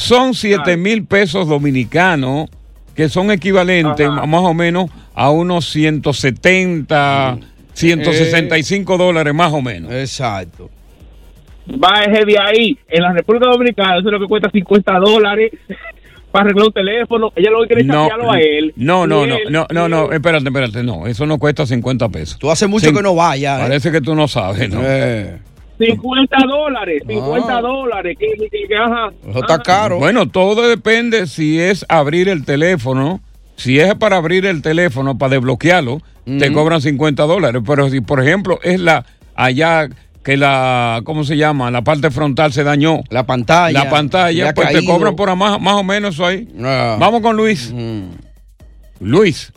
Son 0.00 0.34
7 0.34 0.76
mil 0.76 1.04
pesos 1.04 1.46
dominicanos 1.48 2.48
que 2.94 3.08
son 3.08 3.30
equivalentes 3.30 4.08
Ajá. 4.08 4.26
más 4.26 4.42
o 4.42 4.54
menos 4.54 4.90
a 5.14 5.30
unos 5.30 5.66
170, 5.70 7.38
165 7.74 8.98
dólares 8.98 9.34
más 9.34 9.52
o 9.52 9.60
menos. 9.62 9.92
Exacto. 9.92 10.70
Baje 11.66 12.24
de 12.24 12.36
ahí. 12.38 12.78
En 12.88 13.02
la 13.02 13.12
República 13.12 13.46
Dominicana, 13.50 13.98
eso 13.98 14.08
es 14.08 14.12
lo 14.12 14.20
que 14.20 14.26
cuesta 14.26 14.50
50 14.50 14.92
dólares 14.98 15.52
para 16.32 16.46
arreglar 16.46 16.66
un 16.66 16.72
teléfono. 16.72 17.32
Ella 17.36 17.50
lo 17.50 17.60
que 17.62 17.66
quiere 17.68 17.82
es 17.82 17.86
No, 17.86 18.08
a 18.30 18.40
él. 18.40 18.72
no, 18.76 19.06
no, 19.06 19.24
Y 19.24 19.28
no, 19.28 19.36
él- 19.36 19.42
no, 19.52 19.66
no, 19.70 19.88
no, 19.88 20.12
espérate, 20.12 20.44
espérate, 20.46 20.82
no, 20.82 21.06
eso 21.06 21.26
no 21.26 21.38
cuesta 21.38 21.66
50 21.66 22.08
pesos. 22.08 22.38
Tú 22.38 22.50
hace 22.50 22.66
mucho 22.66 22.92
que 22.92 23.02
no 23.02 23.14
vayas, 23.14 23.60
¿eh? 23.60 23.62
Parece 23.62 23.92
que 23.92 24.00
tú 24.00 24.14
no 24.14 24.26
sabes, 24.28 24.68
¿no? 24.70 24.80
50 25.86 26.36
dólares, 26.46 27.02
50 27.06 27.56
Ah. 27.56 27.60
dólares. 27.60 28.16
Que, 28.18 28.26
que- 28.48 28.68
que- 28.68 28.76
ajá. 28.76 29.10
Ajá. 29.28 29.46
Bueno, 29.98 30.28
todo 30.28 30.68
depende 30.68 31.26
si 31.26 31.58
es 31.60 31.84
abrir 31.88 32.28
el 32.28 32.44
teléfono. 32.44 33.20
Si 33.56 33.78
es 33.80 33.94
para 33.96 34.16
abrir 34.16 34.46
el 34.46 34.62
teléfono, 34.62 35.18
para 35.18 35.32
desbloquearlo, 35.34 36.00
te 36.24 36.52
cobran 36.52 36.80
50 36.80 37.24
dólares. 37.24 37.62
Pero 37.66 37.88
si, 37.90 38.00
por 38.00 38.22
ejemplo, 38.22 38.58
es 38.62 38.78
la 38.80 39.04
allá 39.34 39.88
que 40.22 40.36
la, 40.36 41.00
¿cómo 41.04 41.24
se 41.24 41.36
llama? 41.36 41.70
La 41.70 41.82
parte 41.82 42.10
frontal 42.10 42.52
se 42.52 42.62
dañó. 42.62 43.00
La 43.10 43.24
pantalla. 43.24 43.84
La 43.84 43.90
pantalla, 43.90 44.52
pues 44.54 44.68
te 44.68 44.84
cobran 44.86 45.16
por 45.16 45.34
más, 45.36 45.60
más 45.60 45.74
o 45.74 45.82
menos 45.82 46.14
eso 46.14 46.26
ahí. 46.26 46.46
Ah. 46.62 46.96
Vamos 47.00 47.20
con 47.22 47.36
Luis. 47.36 47.72
Luis. 49.00 49.52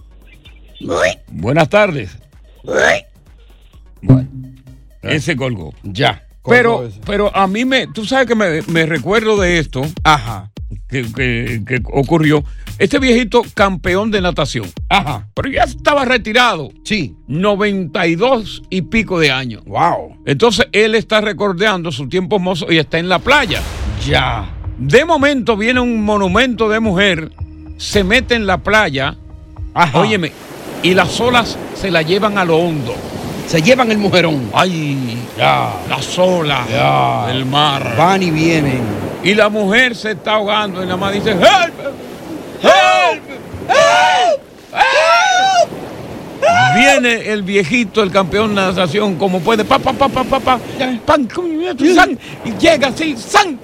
Buenas 1.29 1.69
tardes. 1.69 2.17
Bueno, 4.01 4.27
ese 5.03 5.35
colgó. 5.35 5.73
Ya. 5.83 6.25
Pero, 6.45 6.85
ese. 6.87 6.99
pero 7.05 7.35
a 7.35 7.47
mí 7.47 7.63
me, 7.65 7.87
tú 7.87 8.05
sabes 8.05 8.27
que 8.27 8.35
me, 8.35 8.61
me 8.63 8.85
recuerdo 8.85 9.39
de 9.39 9.59
esto. 9.59 9.81
Ajá. 10.03 10.49
Que, 10.89 11.03
que- 11.15 11.61
que 11.65 11.81
ocurrió. 11.91 12.43
Este 12.79 12.97
viejito 12.99 13.43
campeón 13.53 14.09
de 14.11 14.19
natación. 14.21 14.65
Ajá. 14.89 15.27
Pero 15.35 15.49
ya 15.51 15.63
estaba 15.63 16.03
retirado. 16.05 16.69
Sí. 16.83 17.15
92 17.27 18.63
y 18.69 18.81
pico 18.83 19.19
de 19.19 19.31
años. 19.31 19.63
Wow. 19.65 20.17
Entonces 20.25 20.67
él 20.71 20.95
está 20.95 21.21
recordando 21.21 21.91
su 21.91 22.07
tiempo 22.09 22.37
hermoso 22.37 22.71
y 22.71 22.77
está 22.77 22.97
en 22.99 23.09
la 23.09 23.19
playa. 23.19 23.61
Ya. 24.05 24.49
De 24.77 25.05
momento 25.05 25.55
viene 25.55 25.79
un 25.79 26.03
monumento 26.03 26.67
de 26.67 26.79
mujer, 26.79 27.31
se 27.77 28.03
mete 28.03 28.33
en 28.35 28.47
la 28.47 28.57
playa, 28.63 29.15
óyeme, 29.93 30.31
y 30.81 30.93
las 30.95 31.19
olas 31.21 31.57
se 31.75 31.91
la 31.91 32.01
llevan 32.01 32.37
a 32.39 32.43
lo 32.43 32.57
hondo. 32.57 32.95
Se 33.47 33.61
llevan 33.61 33.91
el 33.91 33.97
mujerón. 33.97 34.49
Ay, 34.53 35.17
Ya. 35.37 35.73
las 35.89 36.17
olas 36.17 36.67
Ya. 36.69 37.25
del 37.27 37.45
mar. 37.45 37.95
Van 37.97 38.21
y 38.23 38.31
vienen. 38.31 38.81
Y 39.23 39.33
la 39.35 39.49
mujer 39.49 39.95
se 39.95 40.11
está 40.11 40.33
ahogando 40.33 40.81
y 40.81 40.85
nada 40.85 40.97
más 40.97 41.13
dice, 41.13 41.31
¡Help! 41.31 41.43
¡Help! 42.61 43.23
¡Help! 43.69 44.41
¡Help! 44.73 45.69
Viene 46.75 47.31
el 47.31 47.43
viejito, 47.43 48.01
el 48.01 48.11
campeón 48.11 48.49
de 48.55 48.61
natación, 48.61 49.15
como 49.15 49.39
puede, 49.39 49.63
pa, 49.63 49.77
pa, 49.79 49.93
pa, 49.93 50.09
pa, 50.09 50.23
pa, 50.23 50.39
pa, 50.39 50.59
pan, 51.05 51.27
san, 51.95 52.19
y 52.43 52.51
llega 52.59 52.87
así, 52.87 53.15
san, 53.15 53.59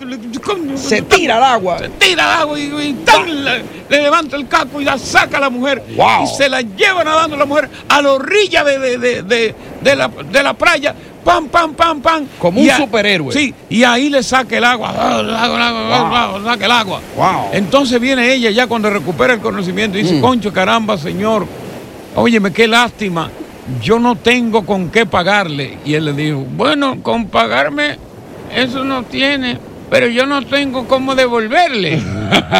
Se 0.75 1.01
tira 1.01 1.37
al 1.37 1.43
agua. 1.43 1.79
se 1.79 1.89
tira 1.89 2.35
al 2.35 2.41
agua 2.43 2.59
y, 2.59 2.63
y 2.89 2.93
tan, 3.03 3.43
le, 3.43 3.63
le 3.89 4.01
levanta 4.03 4.35
el 4.37 4.47
caco 4.47 4.79
y 4.79 4.85
la 4.85 4.97
saca 4.97 5.37
a 5.37 5.41
la 5.41 5.49
mujer. 5.49 5.83
Wow. 5.97 6.23
Y 6.23 6.27
se 6.37 6.47
la 6.49 6.61
lleva 6.61 7.03
nadando 7.03 7.35
la 7.35 7.45
mujer 7.45 7.69
a 7.89 8.01
la 8.01 8.13
orilla 8.13 8.63
de, 8.63 8.79
de, 8.79 8.97
de, 8.97 9.21
de, 9.23 9.55
de 9.81 9.95
la, 9.95 10.07
de 10.07 10.43
la 10.43 10.53
playa. 10.53 10.93
Pam, 11.23 11.47
pam, 11.49 11.73
pam, 11.73 12.01
pam. 12.01 12.25
Como 12.39 12.61
un 12.61 12.69
a- 12.69 12.77
superhéroe. 12.77 13.31
Sí, 13.33 13.53
y 13.69 13.83
ahí 13.83 14.09
le 14.09 14.23
saca 14.23 14.57
el 14.57 14.63
agua. 14.63 14.89
Agua, 14.89 16.41
saca 16.43 16.65
el 16.65 16.71
agua. 16.71 17.01
Wow. 17.15 17.49
Entonces 17.53 17.99
viene 17.99 18.33
ella 18.33 18.49
ya 18.51 18.67
cuando 18.67 18.89
recupera 18.89 19.33
el 19.33 19.39
conocimiento 19.39 19.97
y 19.97 20.03
dice, 20.03 20.15
Mm. 20.15 20.21
concho, 20.21 20.53
caramba, 20.53 20.97
señor, 20.97 21.45
óyeme, 22.15 22.51
qué 22.51 22.67
lástima, 22.67 23.29
yo 23.81 23.99
no 23.99 24.15
tengo 24.15 24.65
con 24.65 24.89
qué 24.89 25.05
pagarle. 25.05 25.77
Y 25.85 25.93
él 25.93 26.05
le 26.05 26.13
dijo, 26.13 26.45
bueno, 26.55 27.01
con 27.03 27.27
pagarme, 27.27 27.97
eso 28.55 28.83
no 28.83 29.03
tiene, 29.03 29.59
pero 29.89 30.07
yo 30.07 30.25
no 30.25 30.43
tengo 30.45 30.87
cómo 30.87 31.13
devolverle. 31.15 32.01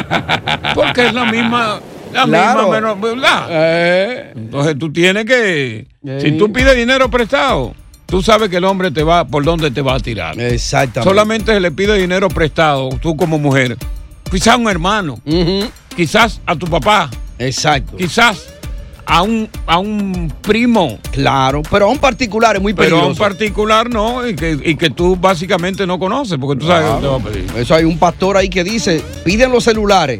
Porque 0.76 1.08
es 1.08 1.14
la 1.14 1.26
misma, 1.26 1.80
la 2.14 2.26
Claro. 2.26 2.60
misma 2.62 2.76
menor, 2.76 3.00
¿verdad? 3.00 3.48
Eh. 3.50 4.34
Entonces 4.36 4.78
tú 4.78 4.92
tienes 4.92 5.26
que, 5.26 5.88
Eh. 6.06 6.20
si 6.22 6.32
tú 6.34 6.52
pides 6.52 6.76
dinero 6.76 7.10
prestado, 7.10 7.74
tú 8.06 8.22
sabes 8.22 8.50
que 8.50 8.58
el 8.58 8.64
hombre 8.66 8.92
te 8.92 9.04
va, 9.04 9.26
por 9.26 9.44
dónde 9.44 9.72
te 9.72 9.82
va 9.82 9.96
a 9.96 10.00
tirar. 10.00 10.40
Exactamente. 10.40 11.10
Solamente 11.10 11.54
se 11.54 11.60
le 11.60 11.72
pide 11.72 11.98
dinero 11.98 12.28
prestado, 12.30 12.90
tú 13.02 13.16
como 13.16 13.38
mujer. 13.38 13.78
Quizás 14.32 14.56
a 14.56 14.58
un 14.58 14.70
hermano, 14.70 15.20
quizás 15.96 16.40
a 16.46 16.56
tu 16.56 16.68
papá, 16.68 17.10
Exacto. 17.40 17.98
quizás 17.98 18.48
a 19.06 19.24
un, 19.24 19.50
a 19.66 19.80
un 19.80 20.32
primo. 20.42 21.00
Claro, 21.12 21.64
pero 21.72 21.86
a 21.88 21.90
un 21.90 21.98
particular 21.98 22.56
es 22.56 22.62
muy 22.62 22.74
Pero 22.76 22.98
a 22.98 23.00
un 23.00 23.06
peligroso. 23.16 23.24
particular 23.24 23.90
no, 23.90 24.28
y 24.28 24.36
que, 24.36 24.60
y 24.64 24.76
que 24.76 24.92
tú 24.92 25.16
básicamente 25.16 25.88
no 25.88 25.98
conoces, 25.98 26.38
porque 26.40 26.60
tú 26.60 26.68
sabes 26.68 26.92
que 26.94 27.02
te 27.02 27.08
va 27.08 27.16
a 27.16 27.20
pedir. 27.20 27.46
Eso 27.58 27.74
hay 27.74 27.86
un 27.86 27.98
pastor 27.98 28.38
ahí 28.38 28.50
que 28.50 28.64
dice, 28.64 29.04
piden 29.26 29.52
los 29.52 29.64
celulares 29.64 30.20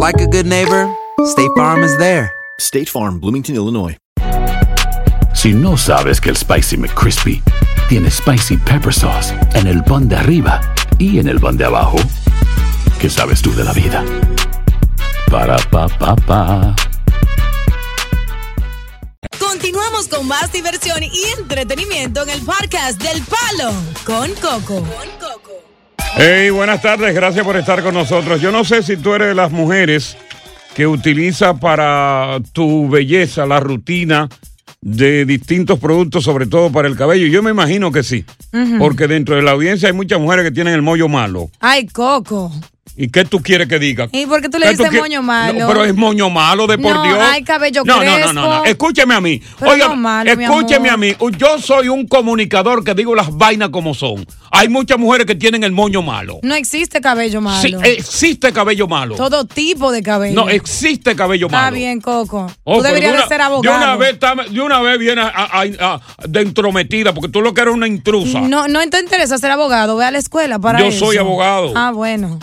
like 0.00 0.18
a 0.22 0.26
good 0.26 0.46
neighbor, 0.46 0.90
State 1.26 1.50
Farm 1.54 1.84
is 1.84 1.94
there. 1.98 2.32
State 2.58 2.88
Farm, 2.88 3.20
Bloomington, 3.20 3.54
Illinois. 3.54 3.96
Si 5.34 5.52
no 5.52 5.76
sabes 5.76 6.20
que 6.20 6.30
el 6.30 6.36
Spicy 6.36 6.76
McCrispy 6.78 7.42
tiene 7.88 8.10
Spicy 8.10 8.56
Pepper 8.56 8.92
Sauce 8.92 9.34
en 9.54 9.66
el 9.66 9.82
pan 9.84 10.08
de 10.08 10.16
arriba 10.16 10.60
y 10.98 11.18
en 11.18 11.28
el 11.28 11.38
pan 11.38 11.56
de 11.56 11.66
abajo, 11.66 11.98
¿qué 12.98 13.10
sabes 13.10 13.42
tú 13.42 13.54
de 13.54 13.62
la 13.62 13.72
vida? 13.74 14.02
Para, 15.30 15.58
pa, 15.70 15.86
pa, 15.88 16.16
pa. 16.16 16.74
Continuamos 19.38 20.08
con 20.08 20.26
más 20.26 20.50
diversión 20.50 21.02
y 21.02 21.24
entretenimiento 21.38 22.22
en 22.22 22.30
el 22.30 22.40
podcast 22.40 23.00
del 23.02 23.22
Palo 23.22 23.72
con 24.06 24.30
Coco. 24.36 24.82
Hey, 26.16 26.50
buenas 26.50 26.82
tardes, 26.82 27.14
gracias 27.14 27.44
por 27.44 27.56
estar 27.56 27.82
con 27.82 27.94
nosotros. 27.94 28.40
Yo 28.40 28.52
no 28.52 28.64
sé 28.64 28.82
si 28.82 28.96
tú 28.96 29.14
eres 29.14 29.28
de 29.28 29.34
las 29.34 29.52
mujeres 29.52 30.16
que 30.74 30.86
utiliza 30.86 31.54
para 31.54 32.38
tu 32.52 32.88
belleza 32.88 33.46
la 33.46 33.60
rutina 33.60 34.28
de 34.82 35.24
distintos 35.24 35.78
productos, 35.78 36.24
sobre 36.24 36.46
todo 36.46 36.70
para 36.70 36.88
el 36.88 36.96
cabello. 36.96 37.26
Yo 37.26 37.42
me 37.42 37.50
imagino 37.50 37.92
que 37.92 38.02
sí, 38.02 38.24
porque 38.78 39.06
dentro 39.06 39.36
de 39.36 39.42
la 39.42 39.52
audiencia 39.52 39.88
hay 39.88 39.94
muchas 39.94 40.20
mujeres 40.20 40.44
que 40.44 40.52
tienen 40.52 40.74
el 40.74 40.82
mollo 40.82 41.08
malo. 41.08 41.50
Ay, 41.60 41.86
Coco. 41.86 42.52
¿Y 42.96 43.08
qué 43.08 43.24
tú 43.24 43.40
quieres 43.40 43.68
que 43.68 43.78
diga? 43.78 44.08
¿Y 44.12 44.26
por 44.26 44.40
qué 44.42 44.48
tú 44.48 44.58
le 44.58 44.66
¿Qué 44.70 44.76
tú 44.76 44.82
dices 44.82 44.98
moño 45.00 45.22
malo? 45.22 45.58
No, 45.60 45.68
pero 45.68 45.84
es 45.84 45.94
moño 45.94 46.28
malo, 46.28 46.66
de 46.66 46.76
por 46.76 46.94
No, 46.96 47.04
Dios. 47.04 47.18
hay 47.20 47.42
cabello 47.44 47.82
no, 47.84 48.02
no, 48.02 48.18
no, 48.18 48.32
no, 48.32 48.42
no. 48.58 48.64
Escúcheme 48.64 49.14
a 49.14 49.20
mí. 49.20 49.40
Pero 49.58 49.70
Oiga, 49.72 49.88
no 49.88 49.96
malo, 49.96 50.30
escúcheme 50.30 50.90
a 50.90 50.96
mí. 50.96 51.14
Yo 51.38 51.58
soy 51.60 51.88
un 51.88 52.06
comunicador 52.08 52.82
que 52.82 52.94
digo 52.94 53.14
las 53.14 53.34
vainas 53.36 53.68
como 53.70 53.94
son. 53.94 54.26
Hay 54.50 54.68
muchas 54.68 54.98
mujeres 54.98 55.26
que 55.26 55.34
tienen 55.36 55.62
el 55.62 55.72
moño 55.72 56.02
malo. 56.02 56.40
No 56.42 56.54
existe 56.56 57.00
cabello 57.00 57.40
malo. 57.40 57.62
Sí, 57.62 57.74
existe 57.84 58.52
cabello 58.52 58.88
malo. 58.88 59.14
Todo 59.14 59.44
tipo 59.44 59.92
de 59.92 60.02
cabello. 60.02 60.34
No, 60.34 60.48
existe 60.48 61.14
cabello 61.14 61.46
Está 61.46 61.58
malo. 61.62 61.76
bien, 61.76 62.00
Coco. 62.00 62.50
Oh, 62.64 62.76
tú 62.78 62.82
pero 62.82 62.94
deberías 62.94 63.12
de 63.12 63.16
de 63.18 63.22
una- 63.22 63.28
ser 63.28 63.40
abogado. 63.42 63.78
De 63.78 63.84
una 63.84 63.96
vez, 63.96 64.12
está- 64.14 64.34
de 64.50 64.60
una 64.60 64.80
vez 64.80 64.98
viene 64.98 65.20
a, 65.22 65.28
a- 65.28 65.62
a- 65.80 66.00
de 66.26 66.40
entrometida, 66.40 67.14
porque 67.14 67.28
tú 67.30 67.40
lo 67.40 67.54
que 67.54 67.60
eres 67.60 67.72
una 67.74 67.86
intrusa. 67.86 68.40
No, 68.40 68.66
no 68.68 68.80
te 68.90 68.98
interesa 68.98 69.38
ser 69.38 69.52
abogado. 69.52 69.96
Ve 69.96 70.04
a 70.06 70.10
la 70.10 70.18
escuela 70.18 70.58
para 70.58 70.80
Yo 70.80 70.86
eso. 70.86 71.06
soy 71.06 71.16
abogado. 71.18 71.72
Ah, 71.76 71.92
bueno. 71.92 72.38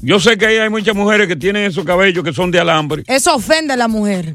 Yo 0.00 0.20
sé 0.20 0.36
que 0.36 0.46
ahí 0.46 0.56
hay 0.56 0.70
muchas 0.70 0.94
mujeres 0.94 1.26
que 1.26 1.36
tienen 1.36 1.64
esos 1.64 1.84
cabellos 1.84 2.22
que 2.22 2.32
son 2.32 2.50
de 2.50 2.60
alambre. 2.60 3.02
Eso 3.06 3.34
ofende 3.34 3.72
a 3.72 3.76
la 3.76 3.88
mujer. 3.88 4.34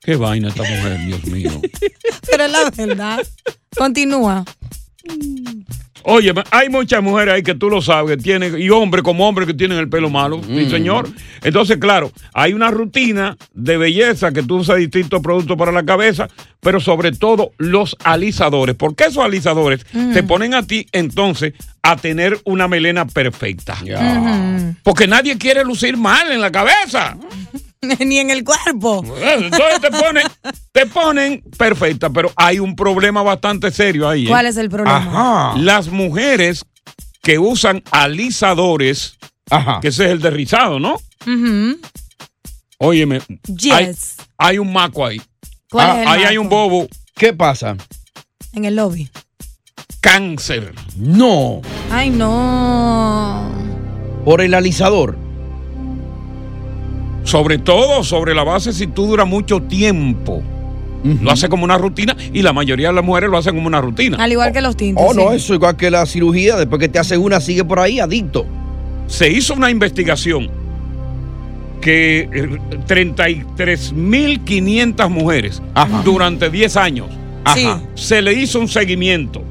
Qué 0.00 0.16
vaina 0.16 0.48
esta 0.48 0.62
mujer, 0.62 0.98
Dios 1.06 1.24
mío. 1.24 1.50
Pero 2.30 2.44
es 2.44 2.52
la 2.52 2.70
verdad. 2.70 3.26
Continúa. 3.76 4.44
Oye, 6.06 6.32
hay 6.50 6.68
muchas 6.68 7.02
mujeres 7.02 7.34
ahí 7.34 7.42
que 7.42 7.54
tú 7.54 7.70
lo 7.70 7.80
sabes, 7.80 8.16
que 8.16 8.22
tienen, 8.22 8.60
y 8.60 8.68
hombres 8.70 9.02
como 9.02 9.26
hombres 9.28 9.46
que 9.48 9.54
tienen 9.54 9.78
el 9.78 9.88
pelo 9.88 10.10
malo, 10.10 10.40
sí, 10.46 10.68
señor. 10.68 11.08
Entonces, 11.42 11.78
claro, 11.78 12.12
hay 12.34 12.52
una 12.52 12.70
rutina 12.70 13.36
de 13.54 13.76
belleza 13.78 14.30
que 14.32 14.42
tú 14.42 14.56
usas 14.58 14.76
distintos 14.76 15.22
productos 15.22 15.56
para 15.56 15.72
la 15.72 15.84
cabeza, 15.84 16.28
pero 16.60 16.78
sobre 16.80 17.12
todo 17.12 17.52
los 17.58 17.96
alisadores. 18.04 18.74
porque 18.76 19.04
esos 19.04 19.24
alisadores 19.24 19.84
Mm. 19.92 20.12
te 20.12 20.22
ponen 20.22 20.54
a 20.54 20.62
ti 20.66 20.86
entonces 20.92 21.54
a 21.82 21.96
tener 21.96 22.38
una 22.44 22.66
melena 22.68 23.06
perfecta? 23.06 23.76
Porque 24.82 25.06
nadie 25.06 25.36
quiere 25.38 25.64
lucir 25.64 25.96
mal 25.96 26.30
en 26.32 26.40
la 26.40 26.50
cabeza. 26.50 27.16
Ni 28.06 28.18
en 28.18 28.30
el 28.30 28.44
cuerpo. 28.44 29.04
Entonces 29.20 29.80
te 29.80 29.90
ponen, 29.90 30.26
te 30.72 30.86
ponen 30.86 31.42
perfecta, 31.56 32.10
pero 32.10 32.32
hay 32.36 32.58
un 32.58 32.74
problema 32.76 33.22
bastante 33.22 33.70
serio 33.70 34.08
ahí. 34.08 34.24
¿eh? 34.26 34.28
¿Cuál 34.28 34.46
es 34.46 34.56
el 34.56 34.70
problema? 34.70 35.54
Las 35.58 35.88
mujeres 35.88 36.64
que 37.22 37.38
usan 37.38 37.82
alisadores, 37.90 39.18
que 39.80 39.88
ese 39.88 40.04
es 40.06 40.10
el 40.10 40.20
de 40.20 40.30
rizado, 40.30 40.78
¿no? 40.78 40.94
Ujú. 41.26 41.78
Óyeme, 42.78 43.20
hay, 43.72 43.86
Yes. 43.86 44.16
hay 44.36 44.58
un 44.58 44.72
maco 44.72 45.06
ahí. 45.06 45.20
¿Cuál 45.70 45.90
Ah, 45.90 45.94
es 45.94 46.02
el 46.02 46.08
ahí 46.08 46.22
hay 46.24 46.38
un 46.38 46.48
bobo. 46.48 46.86
¿Qué 47.14 47.32
pasa? 47.32 47.76
En 48.52 48.64
el 48.64 48.76
lobby. 48.76 49.08
Cáncer. 50.00 50.74
No. 50.96 51.62
Ay, 51.90 52.10
no. 52.10 53.50
Por 54.24 54.40
el 54.42 54.54
alisador. 54.54 55.16
Sobre 57.24 57.58
todo 57.58 58.04
sobre 58.04 58.34
la 58.34 58.44
base 58.44 58.72
si 58.72 58.86
tú 58.86 59.06
duras 59.06 59.26
mucho 59.26 59.60
tiempo. 59.62 60.42
Lo 61.22 61.30
hace 61.32 61.50
como 61.50 61.64
una 61.64 61.76
rutina 61.76 62.16
y 62.32 62.40
la 62.40 62.54
mayoría 62.54 62.88
de 62.88 62.94
las 62.94 63.04
mujeres 63.04 63.28
lo 63.28 63.36
hacen 63.36 63.54
como 63.56 63.66
una 63.66 63.82
rutina. 63.82 64.16
Al 64.18 64.32
igual 64.32 64.52
que 64.52 64.62
los 64.62 64.74
tintes. 64.74 65.04
Oh, 65.06 65.12
no, 65.12 65.32
eso 65.32 65.52
igual 65.52 65.76
que 65.76 65.90
la 65.90 66.06
cirugía. 66.06 66.56
Después 66.56 66.80
que 66.80 66.88
te 66.88 66.98
haces 66.98 67.18
una, 67.18 67.40
sigue 67.40 67.62
por 67.64 67.78
ahí 67.78 68.00
adicto. 68.00 68.46
se 69.06 69.30
hizo 69.30 69.52
una 69.52 69.70
investigación 69.70 70.48
que 71.82 72.20
eh, 72.32 72.58
33.500 72.88 75.10
mujeres 75.10 75.60
durante 76.04 76.48
10 76.48 76.76
años 76.78 77.08
Sí. 77.54 77.68
se 77.94 78.22
le 78.22 78.32
hizo 78.32 78.58
un 78.58 78.68
seguimiento. 78.68 79.42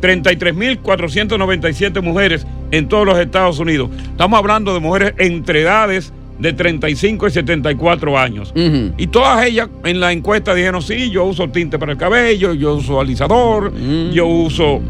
33.497 0.00 2.00
mujeres 2.02 2.46
en 2.70 2.88
todos 2.88 3.04
los 3.04 3.18
Estados 3.18 3.58
Unidos. 3.58 3.90
Estamos 4.12 4.38
hablando 4.38 4.72
de 4.72 4.78
mujeres 4.80 5.14
entre 5.18 5.62
edades 5.62 6.12
de 6.40 6.52
35 6.54 7.28
y 7.28 7.30
74 7.30 8.18
años. 8.18 8.52
Y 8.54 9.06
todas 9.08 9.44
ellas 9.44 9.68
en 9.84 10.00
la 10.00 10.12
encuesta 10.12 10.54
dijeron, 10.54 10.82
sí, 10.82 11.10
yo 11.10 11.24
uso 11.24 11.48
tinte 11.50 11.78
para 11.78 11.92
el 11.92 11.98
cabello, 11.98 12.54
yo 12.54 12.74
uso 12.74 13.00
alisador, 13.00 13.72
yo 14.12 14.26
uso 14.26 14.80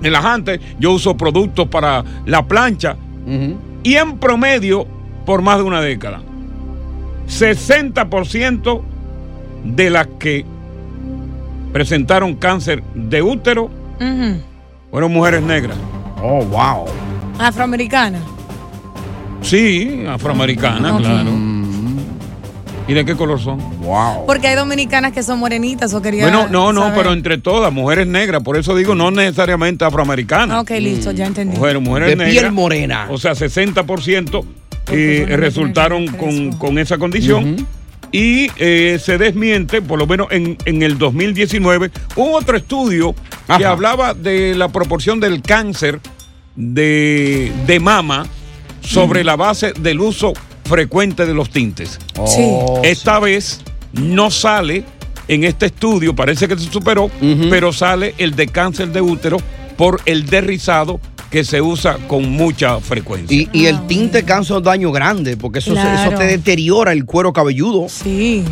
relajante, 0.00 0.60
yo 0.78 0.92
uso 0.92 1.16
productos 1.16 1.68
para 1.68 2.04
la 2.24 2.46
plancha. 2.46 2.96
Y 3.82 3.94
en 3.94 4.18
promedio, 4.18 4.86
por 5.26 5.42
más 5.42 5.58
de 5.58 5.64
una 5.64 5.80
década, 5.80 6.20
60% 7.28 8.82
de 9.64 9.90
las 9.90 10.06
que 10.18 10.44
presentaron 11.72 12.34
cáncer 12.36 12.82
de 12.94 13.20
útero 13.20 13.70
fueron 14.90 15.12
mujeres 15.12 15.42
negras. 15.42 15.76
Oh, 16.22 16.44
wow. 16.44 16.86
Afroamericana. 17.38 18.20
Sí, 19.42 20.04
afroamericanas, 20.08 20.92
Ok. 20.92 21.00
claro. 21.00 21.30
¿Y 22.86 22.94
de 22.94 23.04
qué 23.04 23.14
color 23.16 23.38
son? 23.38 23.58
Wow. 23.80 24.24
Porque 24.26 24.48
hay 24.48 24.56
dominicanas 24.56 25.12
que 25.12 25.22
son 25.22 25.38
morenitas 25.38 25.92
o 25.92 26.00
quería 26.00 26.22
Bueno, 26.22 26.48
no, 26.50 26.72
no, 26.72 26.80
saber. 26.84 26.96
pero 26.96 27.12
entre 27.12 27.36
todas, 27.36 27.70
mujeres 27.70 28.06
negras, 28.06 28.42
por 28.42 28.56
eso 28.56 28.74
digo 28.74 28.94
no 28.94 29.10
necesariamente 29.10 29.84
afroamericanas. 29.84 30.62
Ok, 30.62 30.70
listo, 30.80 31.12
ya 31.12 31.26
entendí. 31.26 31.56
Mujeres, 31.58 31.82
mujeres 31.82 32.08
De 32.10 32.16
negras. 32.16 32.32
piel 32.40 32.52
morena. 32.52 33.06
O 33.10 33.18
sea, 33.18 33.32
60% 33.32 34.42
eh, 34.90 35.26
resultaron 35.36 36.06
con, 36.06 36.52
con 36.52 36.78
esa 36.78 36.96
condición. 36.96 37.66
Y 38.10 38.50
eh, 38.56 38.98
se 39.04 39.18
desmiente, 39.18 39.82
por 39.82 39.98
lo 39.98 40.06
menos 40.06 40.28
en, 40.30 40.56
en 40.64 40.82
el 40.82 40.96
2019, 40.96 41.90
hubo 42.16 42.36
otro 42.38 42.56
estudio 42.56 43.14
que 43.54 43.66
hablaba 43.66 44.14
de 44.14 44.54
la 44.54 44.68
proporción 44.68 45.20
del 45.20 45.42
cáncer 45.42 46.00
de, 46.56 47.52
de 47.66 47.80
mama 47.80 48.26
sobre 48.88 49.22
la 49.24 49.36
base 49.36 49.72
del 49.80 50.00
uso 50.00 50.32
frecuente 50.64 51.26
de 51.26 51.34
los 51.34 51.50
tintes. 51.50 51.98
Sí. 52.26 52.46
Esta 52.82 53.18
vez 53.20 53.60
no 53.92 54.30
sale 54.30 54.84
en 55.28 55.44
este 55.44 55.66
estudio, 55.66 56.14
parece 56.14 56.48
que 56.48 56.56
se 56.58 56.70
superó, 56.70 57.10
pero 57.50 57.72
sale 57.72 58.14
el 58.18 58.34
de 58.34 58.48
cáncer 58.48 58.88
de 58.92 59.00
útero 59.00 59.36
por 59.76 60.00
el 60.06 60.26
derrizado 60.26 61.00
que 61.30 61.44
se 61.44 61.60
usa 61.60 61.98
con 62.08 62.30
mucha 62.30 62.80
frecuencia. 62.80 63.36
Y, 63.36 63.48
y 63.52 63.66
el 63.66 63.86
tinte 63.86 64.24
causa 64.24 64.56
un 64.56 64.62
daño 64.62 64.90
grande, 64.90 65.36
porque 65.36 65.58
eso, 65.58 65.72
Claro. 65.72 66.10
eso 66.10 66.18
te 66.18 66.24
deteriora 66.24 66.92
el 66.92 67.04
cuero 67.04 67.34
cabelludo. 67.34 67.86
Sí. 67.88 68.44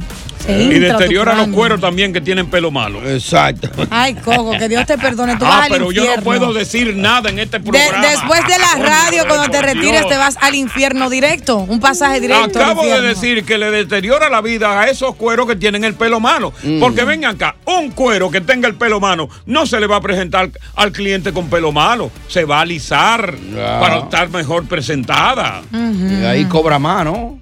Y 0.48 0.78
deteriora 0.78 1.34
los 1.34 1.48
cueros 1.48 1.80
también 1.80 2.12
que 2.12 2.20
tienen 2.20 2.48
pelo 2.48 2.70
malo. 2.70 3.00
Exacto. 3.08 3.68
Ay, 3.90 4.14
Coco, 4.14 4.52
que 4.58 4.68
Dios 4.68 4.86
te 4.86 4.96
perdone. 4.98 5.36
Tú 5.36 5.44
Ah, 5.44 5.48
vas 5.48 5.62
al 5.64 5.70
pero 5.72 5.92
yo 5.92 6.16
no 6.16 6.22
puedo 6.22 6.52
decir 6.52 6.94
nada 6.96 7.30
en 7.30 7.38
este 7.38 7.58
De- 7.58 7.64
programa. 7.70 8.06
después 8.06 8.40
de 8.46 8.58
la 8.58 8.86
radio, 8.88 9.24
cuando 9.26 9.48
te 9.48 9.62
retires, 9.62 10.00
Dios. 10.00 10.08
te 10.08 10.16
vas 10.16 10.36
al 10.40 10.54
infierno 10.54 11.10
directo. 11.10 11.56
Un 11.58 11.80
pasaje 11.80 12.20
directo. 12.20 12.58
al 12.58 12.64
Acabo 12.64 12.84
de 12.86 13.00
decir 13.02 13.44
que 13.44 13.58
le 13.58 13.70
deteriora 13.70 14.28
la 14.28 14.40
vida 14.40 14.80
a 14.80 14.86
esos 14.88 15.14
cueros 15.16 15.46
que 15.46 15.56
tienen 15.56 15.84
el 15.84 15.94
pelo 15.94 16.20
malo. 16.20 16.52
Mm. 16.62 16.80
Porque 16.80 17.04
vengan 17.04 17.34
acá, 17.34 17.56
un 17.64 17.90
cuero 17.90 18.30
que 18.30 18.40
tenga 18.40 18.68
el 18.68 18.74
pelo 18.74 19.00
malo 19.00 19.28
no 19.46 19.66
se 19.66 19.80
le 19.80 19.86
va 19.86 19.96
a 19.96 20.00
presentar 20.00 20.50
al 20.76 20.92
cliente 20.92 21.32
con 21.32 21.48
pelo 21.50 21.72
malo. 21.72 22.10
Se 22.28 22.44
va 22.44 22.58
a 22.58 22.60
alisar 22.62 23.34
para 23.80 23.98
estar 23.98 24.28
mejor 24.30 24.66
presentada. 24.66 25.62
Y 25.72 26.24
ahí 26.24 26.44
cobra 26.46 26.78
más, 26.78 27.04
¿no? 27.04 27.40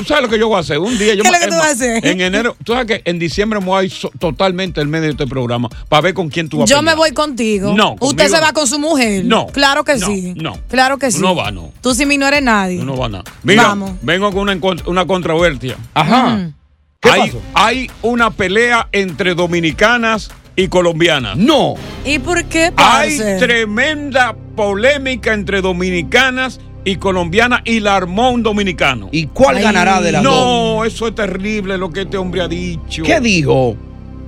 ¿Tú 0.00 0.06
sabes 0.06 0.22
lo 0.24 0.28
que 0.30 0.38
yo 0.38 0.48
voy 0.48 0.56
a 0.56 0.60
hacer? 0.60 0.78
Un 0.78 0.96
día 0.98 1.14
yo 1.14 1.22
¿Qué 1.22 1.28
es 1.28 1.34
lo 1.34 1.40
que 1.40 1.46
tú 1.48 1.56
vas 1.56 1.66
a 1.68 1.70
hacer? 1.72 2.06
En 2.06 2.20
enero, 2.22 2.56
tú 2.64 2.72
sabes 2.72 2.86
que 2.86 3.02
en 3.04 3.18
diciembre 3.18 3.60
me 3.60 3.66
voy 3.66 3.80
a 3.82 3.84
ir 3.84 3.90
so- 3.90 4.10
totalmente 4.18 4.80
el 4.80 4.88
medio 4.88 5.04
de 5.04 5.10
este 5.10 5.26
programa 5.26 5.68
para 5.88 6.00
ver 6.00 6.14
con 6.14 6.28
quién 6.30 6.48
tú 6.48 6.58
vas 6.58 6.70
a 6.70 6.74
Yo 6.74 6.80
me 6.82 6.94
voy 6.94 7.12
contigo. 7.12 7.74
No, 7.74 7.92
Usted 8.00 8.24
conmigo 8.24 8.36
se 8.36 8.40
va 8.40 8.52
con 8.52 8.66
su 8.66 8.78
mujer. 8.78 9.24
No, 9.26 9.46
Claro 9.48 9.84
que 9.84 9.96
no, 9.96 10.06
sí. 10.06 10.32
no. 10.36 10.58
Claro 10.68 10.96
que 10.98 11.10
sí. 11.10 11.20
No 11.20 11.34
va, 11.36 11.50
no. 11.50 11.72
Tú 11.82 11.94
sin 11.94 12.08
mí 12.08 12.16
no 12.16 12.26
eres 12.26 12.42
nadie. 12.42 12.82
No 12.82 12.96
va 12.96 13.08
nada. 13.08 13.24
Mira, 13.42 13.64
Vamos. 13.64 13.92
vengo 14.02 14.32
con 14.32 14.48
una, 14.48 14.58
una 14.86 15.06
controversia. 15.06 15.76
Ajá. 15.94 16.36
Mm. 16.36 16.54
¿Qué 17.00 17.10
hay, 17.10 17.20
pasó? 17.20 17.42
hay 17.54 17.90
una 18.02 18.30
pelea 18.30 18.88
entre 18.92 19.34
dominicanas 19.34 20.30
y 20.56 20.68
colombianas. 20.68 21.36
No. 21.36 21.74
¿Y 22.04 22.18
por 22.18 22.44
qué, 22.44 22.72
Hay 22.76 23.18
tremenda 23.38 24.34
polémica 24.56 25.32
entre 25.32 25.60
dominicanas 25.62 26.60
y 26.84 26.96
colombianas 26.96 27.60
y 27.64 27.80
la 27.80 27.96
armó 27.96 28.30
un 28.30 28.42
dominicano. 28.42 29.08
¿Y 29.12 29.26
cuál 29.26 29.58
Ay. 29.58 29.62
ganará 29.62 30.00
de 30.00 30.12
las 30.12 30.22
dos? 30.22 30.32
No, 30.34 30.84
eso 30.84 31.08
es 31.08 31.14
terrible 31.14 31.76
lo 31.78 31.90
que 31.90 32.02
este 32.02 32.16
hombre 32.16 32.40
ha 32.42 32.48
dicho. 32.48 33.02
¿Qué 33.02 33.20
dijo? 33.20 33.76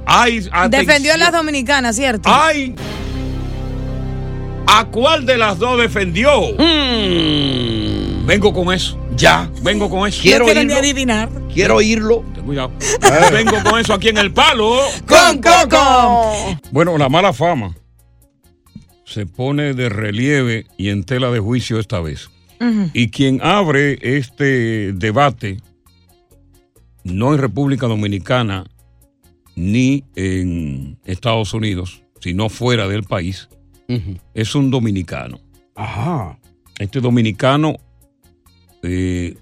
Ay, 0.06 0.48
Defendió 0.68 1.14
a 1.14 1.16
las 1.16 1.32
dominicanas, 1.32 1.96
¿cierto? 1.96 2.28
Ay. 2.32 2.74
¿A 4.66 4.84
cuál 4.86 5.26
de 5.26 5.36
las 5.38 5.58
dos 5.58 5.78
defendió? 5.80 6.30
Mm, 6.58 8.26
Vengo 8.26 8.52
con 8.52 8.72
eso. 8.72 8.98
ya. 9.16 9.50
Vengo 9.62 9.90
con 9.90 10.08
eso. 10.08 10.20
Quiero 10.22 10.46
no 10.46 10.52
oírlo. 10.52 10.74
adivinar. 10.76 11.28
Quiero 11.52 11.76
oírlo. 11.76 12.24
Ten 12.34 12.44
cuidado. 12.44 12.72
Vengo 13.32 13.62
con 13.64 13.78
eso 13.80 13.92
aquí 13.94 14.08
en 14.08 14.18
el 14.18 14.32
palo. 14.32 14.78
¡Con 15.06 15.40
Coco! 15.40 16.56
Bueno, 16.70 16.96
la 16.98 17.08
mala 17.08 17.32
fama 17.32 17.74
se 19.04 19.26
pone 19.26 19.74
de 19.74 19.88
relieve 19.90 20.66
y 20.78 20.88
en 20.88 21.04
tela 21.04 21.30
de 21.30 21.38
juicio 21.40 21.78
esta 21.78 22.00
vez. 22.00 22.30
Y 22.92 23.10
quien 23.10 23.40
abre 23.42 23.98
este 24.02 24.92
debate, 24.92 25.58
no 27.04 27.34
en 27.34 27.40
República 27.40 27.86
Dominicana 27.86 28.64
ni 29.56 30.04
en 30.14 30.98
Estados 31.04 31.52
Unidos, 31.54 32.02
sino 32.20 32.48
fuera 32.48 32.88
del 32.88 33.02
país, 33.04 33.48
es 34.34 34.54
un 34.54 34.70
dominicano. 34.70 35.40
Ajá. 35.74 36.38
Este 36.78 37.00
dominicano 37.00 37.76
eh, 38.82 39.36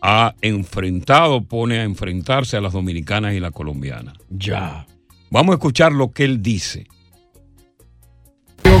ha 0.00 0.34
enfrentado, 0.40 1.42
pone 1.42 1.78
a 1.80 1.84
enfrentarse 1.84 2.56
a 2.56 2.60
las 2.60 2.72
dominicanas 2.72 3.34
y 3.34 3.40
las 3.40 3.52
colombianas. 3.52 4.14
Ya. 4.30 4.86
Vamos 5.30 5.52
a 5.52 5.56
escuchar 5.56 5.92
lo 5.92 6.12
que 6.12 6.24
él 6.24 6.42
dice. 6.42 6.86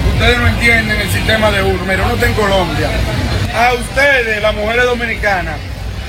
Que 0.02 0.08
ustedes 0.10 0.38
no 0.38 0.46
entienden 0.48 1.00
el 1.00 1.10
sistema 1.10 1.50
de 1.50 1.62
uno. 1.62 1.84
Mira, 1.84 2.04
uno 2.04 2.14
está 2.14 2.26
en 2.26 2.34
Colombia. 2.34 2.88
A 3.54 3.72
ustedes, 3.74 4.42
las 4.42 4.54
mujeres 4.54 4.84
dominicanas, 4.84 5.56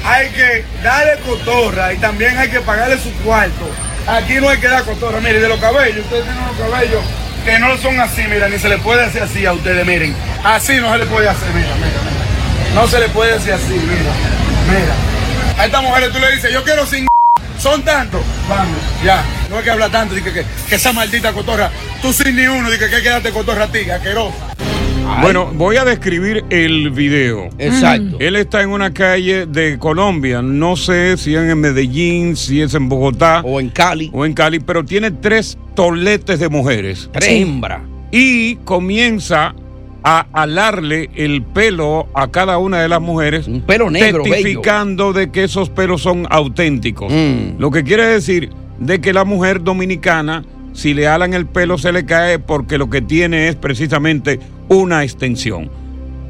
hay 0.04 0.30
que 0.30 0.66
darle 0.84 1.20
cotorra 1.26 1.94
y 1.94 1.98
también 1.98 2.38
hay 2.38 2.50
que 2.50 2.60
pagarle 2.62 2.98
su 2.98 3.12
cuarto. 3.24 3.70
Aquí 4.08 4.36
no 4.36 4.50
hay 4.50 4.58
que 4.58 4.68
dar 4.68 4.84
cotorra. 4.84 5.20
Mire, 5.20 5.40
de 5.40 5.50
los 5.50 5.60
cabellos, 5.60 6.04
ustedes 6.06 6.24
tienen 6.24 6.44
unos 6.44 6.58
cabellos 6.58 7.04
que 7.46 7.60
no 7.60 7.78
son 7.78 8.00
así, 8.00 8.24
mira, 8.30 8.50
ni 8.50 8.60
se 8.60 8.68
le 8.68 8.78
puede 8.78 9.06
hacer 9.06 9.24
así 9.24 9.46
a 9.46 9.54
ustedes, 9.54 9.86
miren. 9.86 10.14
Así 10.44 10.76
no 10.78 10.92
se 10.92 11.00
le 11.00 11.06
puede 11.06 11.30
hacer, 11.30 11.48
mira, 11.54 11.74
mira, 11.76 11.88
mira. 11.88 12.74
No 12.76 12.88
se 12.88 13.00
le 13.00 13.08
puede 13.10 13.36
hacer 13.36 13.54
así, 13.54 13.74
mira. 13.74 14.12
Mira. 14.70 14.94
A 15.58 15.66
estas 15.66 15.82
mujeres 15.82 16.12
tú 16.12 16.20
le 16.20 16.32
dices, 16.34 16.52
yo 16.52 16.64
quiero 16.64 16.86
sin 16.86 17.08
son 17.58 17.82
tantos. 17.84 18.22
Vamos, 18.50 18.78
ya. 19.04 19.24
No 19.50 19.58
hay 19.58 19.64
que 19.64 19.72
hablar 19.72 19.92
tanto. 19.92 20.16
Dije 20.16 20.32
que, 20.32 20.44
que 20.70 20.76
esa 20.76 20.94
maldita 20.94 21.34
cotorra. 21.34 21.72
Tú 22.02 22.14
sin 22.14 22.36
ni 22.36 22.48
uno. 22.48 22.70
Dije 22.70 22.90
que 22.90 22.96
hay 22.96 23.04
que 23.04 23.10
darte 23.10 23.32
cotorra 23.32 23.66
a 23.66 23.72
ti, 23.72 23.90
asquerosa. 23.90 24.56
Bueno, 25.22 25.50
voy 25.54 25.78
a 25.78 25.86
describir 25.86 26.44
el 26.50 26.92
video. 26.92 27.50
Exacto. 27.58 28.18
Él 28.20 28.36
está 28.36 28.62
en 28.62 28.70
una 28.70 28.94
calle 28.94 29.46
de 29.46 29.80
Colombia. 29.80 30.42
No 30.42 30.76
sé 30.76 31.18
si 31.18 31.34
es 31.34 31.50
en 31.50 31.60
Medellín, 31.60 32.36
si 32.36 32.62
es 32.62 32.74
en 32.74 32.90
Bogotá. 32.90 33.42
O 33.44 33.60
en 33.60 33.70
Cali. 33.70 34.10
O 34.14 34.26
en 34.26 34.34
Cali, 34.34 34.60
pero 34.60 34.84
tiene 34.84 35.12
tres 35.12 35.58
toletes 35.76 36.40
de 36.40 36.50
mujeres. 36.50 37.10
Tres 37.14 37.30
hembras. 37.30 37.82
Y 38.12 38.58
comienza 38.58 39.56
a 40.04 40.28
alarle 40.34 41.10
el 41.16 41.42
pelo 41.42 42.08
a 42.14 42.30
cada 42.30 42.58
una 42.58 42.82
de 42.82 42.90
las 42.90 43.02
mujeres. 43.02 43.48
Un 43.48 43.62
pelo 43.62 43.90
negro, 43.90 44.24
bello. 44.24 44.36
Testificando 44.36 45.14
de 45.14 45.32
que 45.32 45.46
esos 45.46 45.70
pelos 45.70 46.02
son 46.02 46.28
auténticos. 46.30 47.12
Mm. 47.12 47.60
Lo 47.60 47.72
que 47.72 47.84
quiere 47.84 48.06
decir 48.06 48.50
de 48.80 49.02
que 49.02 49.14
la 49.14 49.26
mujer 49.26 49.64
dominicana, 49.64 50.44
si 50.74 50.94
le 50.94 51.08
alan 51.08 51.34
el 51.34 51.46
pelo, 51.46 51.78
se 51.78 51.92
le 51.92 52.06
cae 52.06 52.40
porque 52.40 52.78
lo 52.78 52.90
que 52.90 53.02
tiene 53.02 53.48
es 53.48 53.56
precisamente 53.56 54.40
una 54.68 55.04
extensión. 55.04 55.70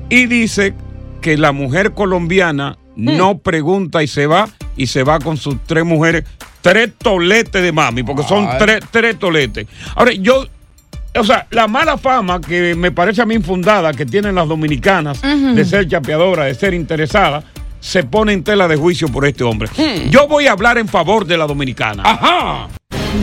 Y 0.09 0.25
dice 0.27 0.73
que 1.21 1.37
la 1.37 1.51
mujer 1.51 1.91
colombiana 1.91 2.77
no 2.95 3.37
pregunta 3.37 4.01
y 4.01 4.07
se 4.07 4.25
va, 4.27 4.49
y 4.75 4.87
se 4.87 5.03
va 5.03 5.19
con 5.19 5.37
sus 5.37 5.57
tres 5.65 5.85
mujeres, 5.85 6.23
tres 6.61 6.91
toletes 6.97 7.61
de 7.61 7.71
mami, 7.71 8.03
porque 8.03 8.23
son 8.23 8.47
tres, 8.57 8.79
tres 8.91 9.19
toletes. 9.19 9.67
Ahora, 9.95 10.13
yo, 10.13 10.45
o 11.15 11.23
sea, 11.23 11.45
la 11.51 11.67
mala 11.67 11.97
fama 11.97 12.41
que 12.41 12.75
me 12.75 12.91
parece 12.91 13.21
a 13.21 13.25
mí 13.25 13.35
infundada 13.35 13.93
que 13.93 14.05
tienen 14.05 14.35
las 14.35 14.47
dominicanas 14.47 15.21
de 15.21 15.65
ser 15.65 15.87
chapeadoras, 15.87 16.47
de 16.47 16.55
ser 16.55 16.73
interesadas, 16.73 17.43
se 17.79 18.03
pone 18.03 18.33
en 18.33 18.43
tela 18.43 18.67
de 18.67 18.75
juicio 18.75 19.07
por 19.09 19.25
este 19.25 19.43
hombre. 19.43 19.69
Yo 20.09 20.27
voy 20.27 20.47
a 20.47 20.51
hablar 20.53 20.77
en 20.77 20.87
favor 20.87 21.25
de 21.25 21.37
la 21.37 21.47
dominicana. 21.47 22.03
Ajá. 22.05 22.67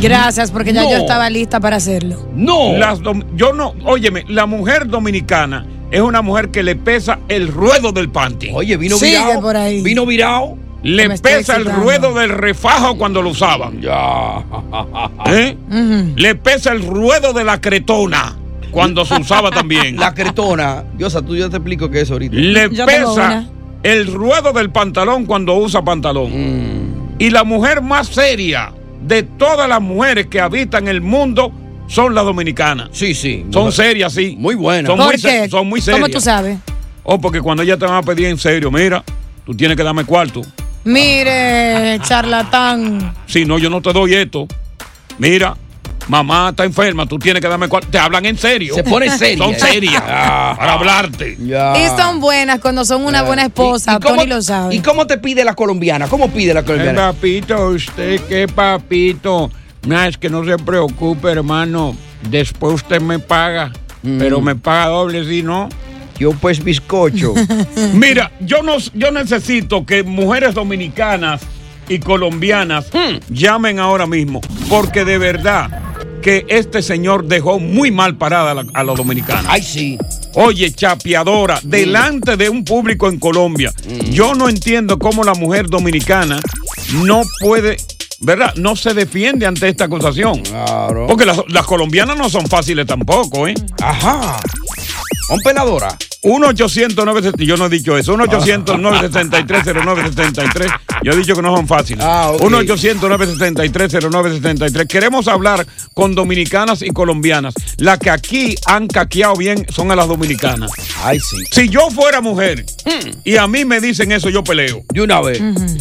Gracias, 0.00 0.50
porque 0.50 0.72
ya 0.72 0.82
No. 0.82 0.90
yo 0.90 0.96
estaba 0.98 1.30
lista 1.30 1.60
para 1.60 1.76
hacerlo. 1.76 2.28
No. 2.34 2.76
Las 2.76 3.00
dom- 3.00 3.24
yo 3.36 3.52
no, 3.52 3.74
óyeme, 3.84 4.24
la 4.28 4.46
mujer 4.46 4.88
dominicana 4.88 5.66
es 5.90 6.00
una 6.00 6.20
mujer 6.22 6.50
que 6.50 6.62
le 6.62 6.74
pesa 6.76 7.20
el 7.28 7.48
ruedo 7.48 7.92
del 7.92 8.08
panty. 8.10 8.50
Oye, 8.52 8.76
vino 8.76 8.96
Sigue 8.96 9.18
virado. 9.18 9.40
por 9.40 9.56
ahí. 9.56 9.82
Vino 9.82 10.04
virado. 10.06 10.56
le 10.82 11.08
pesa 11.18 11.56
el 11.56 11.64
ruedo 11.64 12.12
del 12.12 12.28
refajo 12.30 12.98
cuando 12.98 13.22
lo 13.22 13.30
usaban. 13.30 13.80
Ya. 13.80 14.42
¿Eh? 15.26 15.56
Le 16.16 16.34
pesa 16.34 16.72
el 16.72 16.86
ruedo 16.86 17.32
de 17.32 17.44
la 17.44 17.60
cretona 17.60 18.36
cuando 18.70 19.04
se 19.04 19.14
usaba 19.14 19.50
también. 19.50 19.96
La 20.00 20.12
cretona. 20.12 20.84
Diosa, 20.98 21.22
tú 21.22 21.36
yo 21.36 21.48
te 21.48 21.56
explico 21.56 21.88
qué 21.90 22.02
es 22.02 22.10
ahorita. 22.10 22.34
Le 22.36 22.68
Yo 22.74 22.84
tengo 22.84 23.14
pesa 23.14 23.26
una. 23.28 23.48
El 23.84 24.12
ruedo 24.12 24.52
del 24.52 24.70
pantalón 24.70 25.26
cuando 25.26 25.54
usa 25.54 25.84
pantalón. 25.84 26.32
Mm. 26.32 27.16
Y 27.20 27.30
la 27.30 27.44
mujer 27.44 27.82
más 27.82 28.08
seria 28.08 28.72
de 29.02 29.22
todas 29.22 29.68
las 29.68 29.80
mujeres 29.80 30.26
que 30.26 30.40
habitan 30.40 30.88
el 30.88 31.00
mundo 31.00 31.52
son 31.86 32.14
las 32.14 32.24
dominicanas. 32.24 32.88
Sí, 32.92 33.14
sí. 33.14 33.44
Son 33.52 33.70
serias, 33.70 34.14
sí. 34.14 34.34
Muy 34.38 34.54
buenas. 34.54 34.88
Son 34.88 34.98
¿Por 34.98 35.06
muy, 35.12 35.20
qué? 35.20 35.48
son 35.48 35.68
muy 35.68 35.80
serias. 35.80 36.00
¿Cómo 36.00 36.12
tú 36.12 36.20
sabes? 36.20 36.58
Oh, 37.04 37.20
porque 37.20 37.40
cuando 37.40 37.62
ellas 37.62 37.78
te 37.78 37.84
van 37.84 37.96
a 37.96 38.02
pedir 38.02 38.26
en 38.26 38.38
serio, 38.38 38.70
mira, 38.70 39.04
tú 39.44 39.54
tienes 39.54 39.76
que 39.76 39.82
darme 39.82 40.04
cuarto. 40.04 40.40
Mire, 40.84 41.98
charlatán. 42.02 43.14
Si 43.26 43.44
no, 43.44 43.58
yo 43.58 43.68
no 43.68 43.82
te 43.82 43.92
doy 43.92 44.14
esto. 44.14 44.48
Mira, 45.18 45.56
mamá 46.08 46.50
está 46.50 46.64
enferma, 46.64 47.06
tú 47.06 47.18
tienes 47.18 47.40
que 47.40 47.48
darme 47.48 47.68
cuarto. 47.68 47.88
Te 47.90 47.98
hablan 47.98 48.26
en 48.26 48.36
serio. 48.36 48.74
Se 48.74 48.84
pone 48.84 49.10
seria. 49.16 49.38
Son 49.44 49.54
serias 49.54 50.02
Ah. 50.06 50.54
para 50.58 50.72
hablarte. 50.74 51.36
Ya. 51.40 51.74
Y 51.78 51.86
son 51.96 52.20
buenas 52.20 52.60
cuando 52.60 52.84
son 52.84 53.04
una 53.04 53.22
buena 53.22 53.42
esposa. 53.44 53.92
¿Y- 53.92 53.96
y 53.96 54.00
cómo- 54.00 54.16
Tony 54.16 54.26
lo 54.28 54.42
sabe. 54.42 54.74
¿Y 54.74 54.80
cómo 54.80 55.06
te 55.06 55.18
pide 55.18 55.44
la 55.44 55.54
colombiana? 55.54 56.06
¿Cómo 56.08 56.28
pide 56.30 56.52
la 56.54 56.60
Eh, 56.60 56.64
colombiana? 56.64 57.12
papito, 57.12 57.68
usted 57.68 58.20
qué 58.28 58.46
papito. 58.48 59.50
Nada, 59.86 60.08
es 60.08 60.16
que 60.18 60.30
no 60.30 60.44
se 60.44 60.56
preocupe, 60.58 61.30
hermano. 61.30 61.96
Después 62.28 62.74
usted 62.74 63.00
me 63.00 63.18
paga. 63.18 63.70
Mm. 64.02 64.18
Pero 64.18 64.40
me 64.40 64.54
paga 64.54 64.86
doble 64.86 65.24
si 65.28 65.42
no. 65.42 65.68
Yo 66.18 66.30
pues 66.32 66.62
bizcocho. 66.62 67.34
Mira, 67.92 68.30
yo 68.40 68.62
no, 68.62 68.76
yo 68.94 69.10
necesito 69.10 69.84
que 69.84 70.02
mujeres 70.04 70.54
dominicanas 70.54 71.42
y 71.88 71.98
colombianas 71.98 72.86
Hmm. 72.92 73.16
llamen 73.28 73.78
ahora 73.78 74.06
mismo, 74.06 74.40
porque 74.70 75.04
de 75.04 75.18
verdad 75.18 75.68
que 76.24 76.46
este 76.48 76.80
señor 76.80 77.26
dejó 77.26 77.60
muy 77.60 77.90
mal 77.90 78.16
parada 78.16 78.52
a 78.52 78.54
la, 78.54 78.64
a 78.72 78.82
la 78.82 78.94
dominicana. 78.94 79.46
Ay, 79.46 79.62
sí. 79.62 79.98
Oye, 80.32 80.72
chapeadora, 80.72 81.60
delante 81.62 82.38
de 82.38 82.48
un 82.48 82.64
público 82.64 83.08
en 83.10 83.18
Colombia. 83.18 83.70
Yo 84.08 84.34
no 84.34 84.48
entiendo 84.48 84.98
cómo 84.98 85.22
la 85.22 85.34
mujer 85.34 85.68
dominicana 85.68 86.40
no 87.04 87.24
puede, 87.40 87.76
¿verdad? 88.20 88.54
No 88.56 88.74
se 88.74 88.94
defiende 88.94 89.44
ante 89.44 89.68
esta 89.68 89.84
acusación. 89.84 90.40
Claro. 90.40 91.06
Porque 91.06 91.26
las, 91.26 91.42
las 91.48 91.66
colombianas 91.66 92.16
no 92.16 92.30
son 92.30 92.46
fáciles 92.46 92.86
tampoco, 92.86 93.46
¿eh? 93.46 93.54
Ajá. 93.82 94.40
Un 95.30 95.40
peladora. 95.40 95.96
1-800-963, 96.22 97.44
yo 97.44 97.56
no 97.58 97.66
he 97.66 97.68
dicho 97.68 97.98
eso, 97.98 98.16
1-800-963-0963, 98.16 100.72
yo 101.02 101.12
he 101.12 101.16
dicho 101.16 101.34
que 101.36 101.42
no 101.42 101.54
son 101.54 101.66
fáciles. 101.68 102.02
Ah, 102.04 102.30
ok. 102.30 102.40
1-800-963-0963. 102.42 104.86
Queremos 104.86 105.28
hablar 105.28 105.66
con 105.94 106.14
dominicanas 106.14 106.80
y 106.82 106.88
colombianas. 106.90 107.52
Las 107.78 107.98
que 107.98 108.08
aquí 108.10 108.54
han 108.66 108.86
caqueado 108.86 109.34
bien 109.36 109.66
son 109.70 109.90
a 109.90 109.96
las 109.96 110.08
dominicanas. 110.08 110.70
Ay, 111.02 111.20
sí. 111.20 111.36
Si 111.50 111.68
yo 111.68 111.90
fuera 111.90 112.20
mujer 112.22 112.64
y 113.24 113.36
a 113.36 113.46
mí 113.46 113.64
me 113.66 113.80
dicen 113.80 114.12
eso, 114.12 114.28
yo 114.30 114.42
peleo. 114.44 114.82
De 114.92 115.02
una 115.02 115.20
vez. 115.20 115.40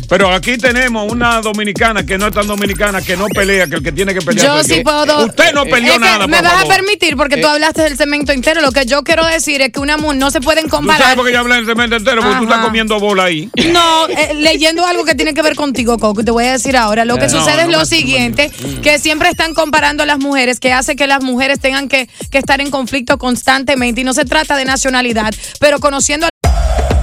Pero 0.09 0.29
aquí 0.33 0.57
tenemos 0.57 1.09
una 1.11 1.39
dominicana 1.41 2.05
que 2.05 2.17
no 2.17 2.27
es 2.27 2.33
tan 2.33 2.47
dominicana, 2.47 3.01
que 3.01 3.15
no 3.15 3.27
pelea, 3.27 3.67
que 3.67 3.75
el 3.75 3.83
que 3.83 3.91
tiene 3.91 4.13
que 4.13 4.21
pelear. 4.21 4.45
Yo 4.45 4.63
sí 4.63 4.81
puedo. 4.83 5.25
Usted 5.25 5.53
no 5.53 5.63
peleó 5.65 5.93
Es 5.93 5.99
que 5.99 6.05
nada, 6.05 6.27
Me 6.27 6.37
por 6.37 6.45
vas 6.45 6.53
a 6.53 6.57
favor. 6.61 6.75
permitir, 6.75 7.15
porque 7.15 7.37
tú 7.37 7.47
Eh, 7.47 7.51
hablaste 7.51 7.83
del 7.83 7.95
cemento 7.97 8.31
entero. 8.33 8.61
Lo 8.61 8.71
que 8.71 8.85
yo 8.85 9.03
quiero 9.03 9.27
decir 9.33 9.61
es 9.61 9.71
que 9.71 9.79
una 9.79 9.97
mujer 9.97 10.17
no 10.17 10.31
se 10.31 10.41
pueden 10.41 10.65
¿Tú 10.65 10.69
sabes 10.71 10.87
comparar. 10.87 11.15
por 11.15 11.25
qué 11.25 11.33
yo 11.33 11.39
hablé 11.39 11.55
del 11.55 11.65
cemento 11.65 11.95
entero? 11.95 12.21
Porque 12.21 12.37
tú 12.37 12.43
estás 12.43 12.63
comiendo 12.65 12.99
bola 12.99 13.23
ahí. 13.25 13.49
No, 13.71 14.07
eh, 14.09 14.33
leyendo 14.35 14.85
algo 14.85 15.03
que 15.05 15.15
tiene 15.15 15.33
que 15.33 15.41
ver 15.41 15.55
contigo, 15.55 15.97
Coco, 15.97 16.23
te 16.23 16.31
voy 16.31 16.45
a 16.45 16.53
decir 16.53 16.77
ahora. 16.77 17.05
Lo 17.05 17.17
que 17.17 17.25
Eh, 17.25 17.29
no, 17.31 17.39
sucede 17.39 17.61
es 17.61 17.67
no 17.67 17.79
lo 17.79 17.85
siguiente, 17.85 18.51
que 18.81 18.99
siempre 18.99 19.29
están 19.29 19.53
comparando 19.53 20.03
a 20.03 20.05
las 20.05 20.19
mujeres, 20.19 20.59
que 20.59 20.71
hace 20.73 20.95
que 20.95 21.07
las 21.07 21.23
mujeres 21.23 21.59
tengan 21.59 21.87
que, 21.89 22.07
que 22.31 22.37
estar 22.37 22.61
en 22.61 22.69
conflicto 22.71 23.17
constantemente. 23.17 24.01
Y 24.01 24.03
no 24.03 24.13
se 24.13 24.25
trata 24.25 24.55
de 24.57 24.65
nacionalidad, 24.65 25.33
pero 25.59 25.79
conociendo 25.79 26.27
a 26.27 26.29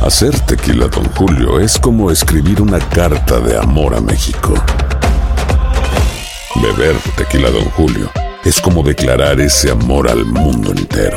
Hacer 0.06 0.38
tequila, 0.40 0.86
Don 0.88 1.04
Julio, 1.10 1.60
es 1.60 1.78
como 1.78 2.10
escribir 2.10 2.62
una 2.62 2.78
carta 2.78 3.38
de 3.40 3.56
amor 3.58 3.94
a 3.94 4.00
México. 4.00 4.54
Beber 6.56 6.96
tequila, 7.16 7.50
Don 7.50 7.64
Julio, 7.70 8.10
es 8.44 8.60
como 8.60 8.82
declarar 8.82 9.40
ese 9.40 9.70
amor 9.70 10.08
al 10.08 10.24
mundo 10.24 10.72
entero. 10.72 11.16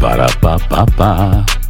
Para, 0.00 0.26
pa, 0.40 0.58
pa, 0.68 0.84
pa. 0.96 1.65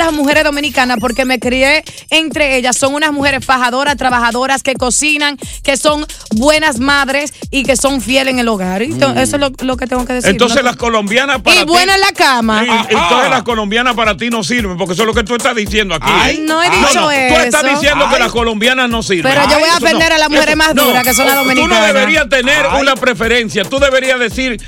Las 0.00 0.12
mujeres 0.12 0.44
dominicanas 0.44 0.98
porque 1.00 1.24
me 1.24 1.38
crié 1.38 1.84
entre 2.10 2.56
ellas. 2.56 2.76
Son 2.76 2.94
unas 2.94 3.12
mujeres 3.12 3.44
fajadoras, 3.44 3.96
trabajadoras, 3.96 4.62
que 4.62 4.74
cocinan, 4.74 5.36
que 5.62 5.76
son 5.76 6.06
buenas 6.36 6.78
madres 6.80 7.32
y 7.50 7.62
que 7.64 7.76
son 7.76 8.00
fieles 8.00 8.34
en 8.34 8.40
el 8.40 8.48
hogar. 8.48 8.82
Y 8.82 8.94
to- 8.94 9.10
Eso 9.10 9.36
es 9.36 9.40
lo, 9.40 9.50
lo 9.60 9.76
que 9.76 9.86
tengo 9.86 10.04
que 10.04 10.14
decir. 10.14 10.30
Entonces 10.30 10.58
¿no? 10.58 10.62
las 10.64 10.76
colombianas 10.76 11.40
para 11.42 11.56
Y 11.56 11.60
ti. 11.60 11.64
buena 11.66 11.94
en 11.94 12.00
la 12.00 12.12
cama. 12.12 12.64
Y- 12.64 12.92
entonces 12.94 13.30
las 13.30 13.42
colombianas 13.42 13.94
para 13.94 14.16
ti 14.16 14.30
no 14.30 14.42
sirven, 14.42 14.76
porque 14.76 14.94
eso 14.94 15.02
es 15.02 15.06
lo 15.06 15.14
que 15.14 15.24
tú 15.24 15.34
estás 15.34 15.54
diciendo 15.54 15.94
aquí. 15.94 16.06
Ay, 16.10 16.44
no 16.46 16.62
he 16.62 16.70
dicho 16.70 17.00
no, 17.00 17.06
Tú 17.06 17.10
estás 17.10 17.64
eso. 17.64 17.74
diciendo 17.80 18.08
que 18.12 18.18
las 18.18 18.32
colombianas 18.32 18.88
no 18.88 19.02
sirven. 19.02 19.32
Pero 19.32 19.48
yo 19.50 19.58
voy 19.58 19.68
a 19.68 19.72
Eso 19.76 19.80
defender 19.80 20.12
a 20.12 20.18
las 20.18 20.30
mujeres 20.30 20.56
más 20.56 20.74
duras, 20.74 21.04
que 21.04 21.14
son 21.14 21.26
las 21.26 21.36
Tú 21.36 21.42
no 21.44 21.48
dominicanas. 21.50 21.86
deberías 21.94 22.28
tener 22.28 22.66
una 22.78 22.94
preferencia. 22.96 23.64
Tú 23.64 23.78
deberías 23.78 24.18
decir 24.18 24.60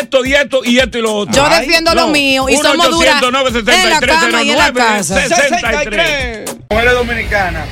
esto 0.00 0.24
y 0.24 0.34
esto 0.34 0.60
y 0.64 0.78
esto 0.78 0.98
y 0.98 1.02
lo 1.02 1.14
otro. 1.14 1.34
Yo 1.34 1.48
defiendo 1.48 1.94
lo 1.94 2.08
mío 2.08 2.48
y 2.48 2.56
somos 2.56 2.90
duras 2.90 3.22
en 3.22 3.90
la 3.90 4.00
cama 4.00 4.42
y 4.42 4.50
en 4.50 4.58
la 4.58 4.72
casa. 4.76 5.20
63. 5.20 6.56
Mujeres 6.70 6.94
dominicanas, 6.94 7.66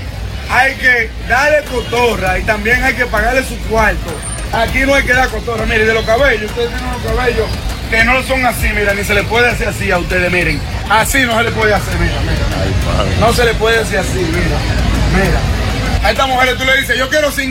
hay 0.51 0.75
que 0.77 1.11
darle 1.29 1.63
cotorra 1.65 2.39
y 2.39 2.43
también 2.43 2.83
hay 2.83 2.95
que 2.95 3.07
pagarle 3.07 3.45
su 3.45 3.57
cuarto. 3.69 4.13
Aquí 4.53 4.81
no 4.81 4.95
hay 4.95 5.05
que 5.05 5.13
dar 5.13 5.29
cotorra. 5.29 5.67
Mire, 5.67 5.85
de 5.85 5.95
los 5.95 6.05
cabellos, 6.05 6.51
ustedes 6.51 6.69
tienen 6.71 6.87
unos 6.87 7.03
cabellos 7.03 7.47
que 7.91 8.05
no 8.05 8.23
son 8.23 8.45
así, 8.47 8.69
mira, 8.75 8.95
ni 8.95 9.05
se 9.05 9.15
le 9.15 9.23
puede 9.25 9.49
hacer 9.49 9.69
así 9.69 9.91
a 9.91 9.99
ustedes, 9.99 10.31
miren. 10.31 10.61
Así 10.89 11.23
no 11.23 11.37
se 11.37 11.45
le 11.45 11.51
puede 11.53 11.75
hacer, 11.75 11.95
mira, 11.99 12.15
mira. 12.23 13.21
No 13.21 13.33
se 13.33 13.45
le 13.45 13.55
puede 13.55 13.81
hacer 13.81 13.99
así, 13.99 14.19
mira. 14.19 14.59
Mira. 15.15 15.41
A 16.03 16.11
estas 16.11 16.29
mujeres 16.29 16.57
tú 16.57 16.65
le 16.65 16.77
dices, 16.77 16.99
yo 16.99 17.09
quiero 17.09 17.31
sin 17.33 17.51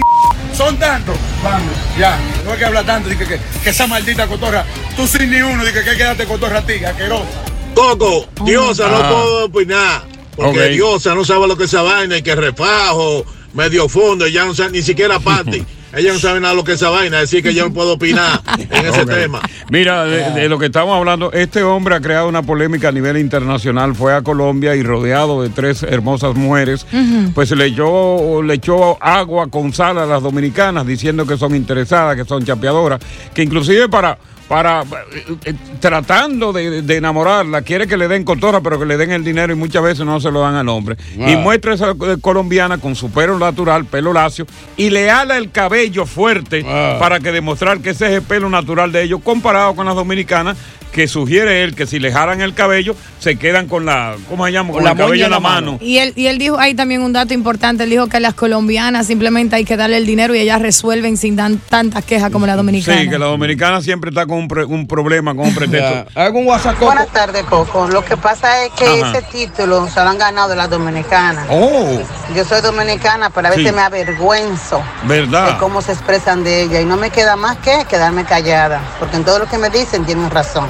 son 0.56 0.78
tantos. 0.78 1.18
Vamos, 1.44 1.74
ya. 1.98 2.18
No 2.46 2.52
hay 2.52 2.58
que 2.58 2.66
hablar 2.66 2.86
tanto, 2.86 3.10
dije 3.10 3.26
que, 3.26 3.40
que 3.64 3.70
esa 3.70 3.88
maldita 3.88 4.28
cotorra. 4.28 4.66
Tú 4.96 5.08
sin 5.08 5.30
ni 5.30 5.42
uno, 5.42 5.64
dije 5.66 5.84
que 5.84 5.90
hay 5.90 5.98
que 5.98 6.04
darte 6.04 6.26
cotorra 6.26 6.60
a 6.60 6.66
ti, 6.66 6.84
asquerosa. 6.86 7.53
Coco, 7.76 8.26
Diosa 8.46 8.88
no 8.90 8.96
Ah. 8.98 9.10
puedo 9.10 9.46
opinar. 9.46 10.02
Porque. 10.36 10.70
Diosa 10.70 11.14
no 11.16 11.24
sabe 11.26 11.48
lo 11.48 11.56
que 11.58 11.64
es 11.66 11.70
esa 11.74 11.82
vaina 11.84 12.18
y 12.18 12.22
que 12.22 12.36
refajo, 12.36 13.26
medio 13.54 13.88
fondo, 13.88 14.26
ella 14.26 14.46
no 14.46 14.54
sabe 14.56 14.72
ni 14.72 14.82
siquiera 14.82 15.20
parte. 15.20 15.64
ella 15.96 16.12
no 16.12 16.18
sabe 16.20 16.40
nada 16.40 16.54
de 16.54 16.58
lo 16.58 16.64
que 16.64 16.72
es 16.72 16.82
esa 16.82 16.90
vaina, 16.90 17.20
decir 17.20 17.44
que 17.44 17.54
yo 17.54 17.66
no 17.68 17.74
puedo 17.74 17.94
opinar 17.94 18.42
en 18.58 18.86
ese 18.86 19.06
tema. 19.08 19.42
Mira, 19.70 20.06
de, 20.06 20.32
de 20.32 20.50
lo 20.50 20.58
que 20.58 20.66
estamos 20.68 20.98
hablando, 20.98 21.32
este 21.34 21.62
hombre 21.62 21.94
ha 21.96 22.02
creado 22.02 22.28
una 22.28 22.42
polémica 22.42 22.90
a 22.90 22.92
nivel 22.92 23.18
internacional. 23.18 23.94
Fue 23.94 24.16
a 24.16 24.24
Colombia 24.24 24.76
y 24.76 24.82
rodeado 24.82 25.44
de 25.44 25.50
tres 25.50 25.84
hermosas 25.84 26.34
mujeres, 26.36 26.88
pues 27.36 27.52
le 27.52 27.66
echó, 27.68 28.42
le 28.42 28.56
echó 28.56 28.98
agua 29.04 29.48
con 29.52 29.72
sal 29.72 30.00
a 30.00 30.08
las 30.08 30.24
dominicanas, 30.24 30.88
diciendo 30.88 31.28
que 31.28 31.38
son 31.38 31.54
interesadas, 31.56 32.16
que 32.16 32.26
son 32.26 32.44
chapeadoras, 32.44 33.00
que 33.36 33.44
inclusive 33.44 33.88
para 33.88 34.18
para 34.54 34.82
eh, 34.82 35.36
eh, 35.46 35.54
tratando 35.80 36.54
de, 36.54 36.84
de 36.84 36.98
enamorarla, 36.98 37.64
quiere 37.64 37.88
que 37.88 37.98
le 37.98 38.08
den 38.08 38.24
cotorra, 38.24 38.62
pero 38.62 38.78
que 38.78 38.86
le 38.86 38.98
den 38.98 39.12
el 39.12 39.24
dinero 39.24 39.52
y 39.52 39.56
muchas 39.56 39.82
veces 39.82 40.06
no 40.06 40.20
se 40.20 40.30
lo 40.30 40.42
dan 40.42 40.54
al 40.54 40.70
hombre. 40.70 40.96
Y 41.18 41.36
muestra 41.38 41.74
esa 41.74 41.90
eh, 41.90 42.18
colombiana 42.22 42.78
con 42.78 42.96
su 42.96 43.10
pelo 43.10 43.40
natural, 43.40 43.86
pelo 43.86 44.14
lacio, 44.14 44.46
y 44.78 44.92
le 44.92 45.10
ala 45.10 45.38
el 45.38 45.50
cabello 45.50 46.06
fuerte 46.06 46.64
para 47.00 47.20
que 47.20 47.32
demostrar 47.32 47.80
que 47.80 47.92
ese 47.92 48.06
es 48.06 48.12
el 48.12 48.22
pelo 48.22 48.48
natural 48.48 48.92
de 48.92 49.02
ellos, 49.02 49.22
comparado 49.24 49.76
con 49.76 49.88
las 49.88 49.96
dominicanas, 49.96 50.56
que 50.94 51.08
sugiere 51.08 51.64
él 51.64 51.76
que 51.76 51.88
si 51.88 52.00
le 52.00 52.12
jalan 52.12 52.40
el 52.40 52.54
cabello, 52.54 52.96
se 53.20 53.36
quedan 53.36 53.68
con 53.68 53.86
la, 53.86 54.16
¿cómo 54.30 54.46
se 54.46 54.52
llama? 54.52 54.70
Con, 54.70 54.76
Con 54.76 54.84
la 54.86 54.92
el 54.92 54.98
cabello 54.98 55.26
en 55.26 55.32
la 55.32 55.40
mano. 55.40 55.80
Y 55.82 55.98
él, 55.98 56.14
y 56.16 56.28
él 56.28 56.38
dijo 56.38 56.60
ahí 56.60 56.76
también 56.76 57.02
un 57.02 57.12
dato 57.12 57.34
importante, 57.34 57.84
él 57.84 57.90
dijo 57.90 58.08
que 58.08 58.20
las 58.20 58.36
colombianas 58.36 59.08
simplemente 59.08 59.56
hay 59.56 59.66
que 59.66 59.76
darle 59.76 59.98
el 59.98 60.06
dinero 60.06 60.36
y 60.36 60.40
ellas 60.40 60.62
resuelven 60.62 61.18
sin 61.18 61.36
dan 61.36 61.58
tantas 61.58 62.06
quejas 62.06 62.30
como 62.30 62.46
la 62.46 62.56
dominicana. 62.56 63.02
Sí, 63.02 63.10
que 63.10 63.18
la 63.18 63.26
dominicana 63.26 63.82
siempre 63.82 64.10
está 64.10 64.28
con 64.28 64.43
un, 64.44 64.48
pre- 64.48 64.66
un 64.66 64.88
problema, 64.88 65.36
con 65.36 65.46
un 65.48 65.56
pretexto. 65.56 66.10
Hago 66.20 66.40
un 66.40 66.48
WhatsApp. 66.48 66.80
Buenas 66.80 67.08
tardes, 67.08 67.44
Coco. 67.46 67.88
Lo 67.88 68.04
que 68.06 68.16
pasa 68.18 68.64
es 68.64 68.72
que 68.74 68.86
Ajá. 69.02 69.12
ese 69.12 69.22
título 69.24 69.88
se 69.90 70.02
lo 70.04 70.10
han 70.10 70.18
ganado 70.18 70.54
las 70.56 70.70
dominicanas. 70.70 71.48
Oh, 71.50 72.00
Yo 72.36 72.46
soy 72.46 72.62
dominicana, 72.62 73.30
pero 73.30 73.48
a 73.48 73.52
veces 73.52 73.68
Sí. 73.68 73.74
me 73.76 73.82
avergüenzo 73.82 74.82
¿verdad? 75.06 75.54
de 75.54 75.58
cómo 75.58 75.82
se 75.82 75.92
expresan 75.94 76.44
de 76.44 76.64
ella 76.64 76.82
y 76.82 76.86
no 76.86 76.98
me 76.98 77.10
queda 77.10 77.36
más 77.36 77.58
que 77.58 77.86
quedarme 77.90 78.26
callada, 78.26 78.82
porque 79.00 79.16
en 79.18 79.24
todo 79.24 79.40
lo 79.40 79.46
que 79.48 79.58
me 79.58 79.70
dicen 79.70 80.06
tienen 80.06 80.30
razón. 80.30 80.68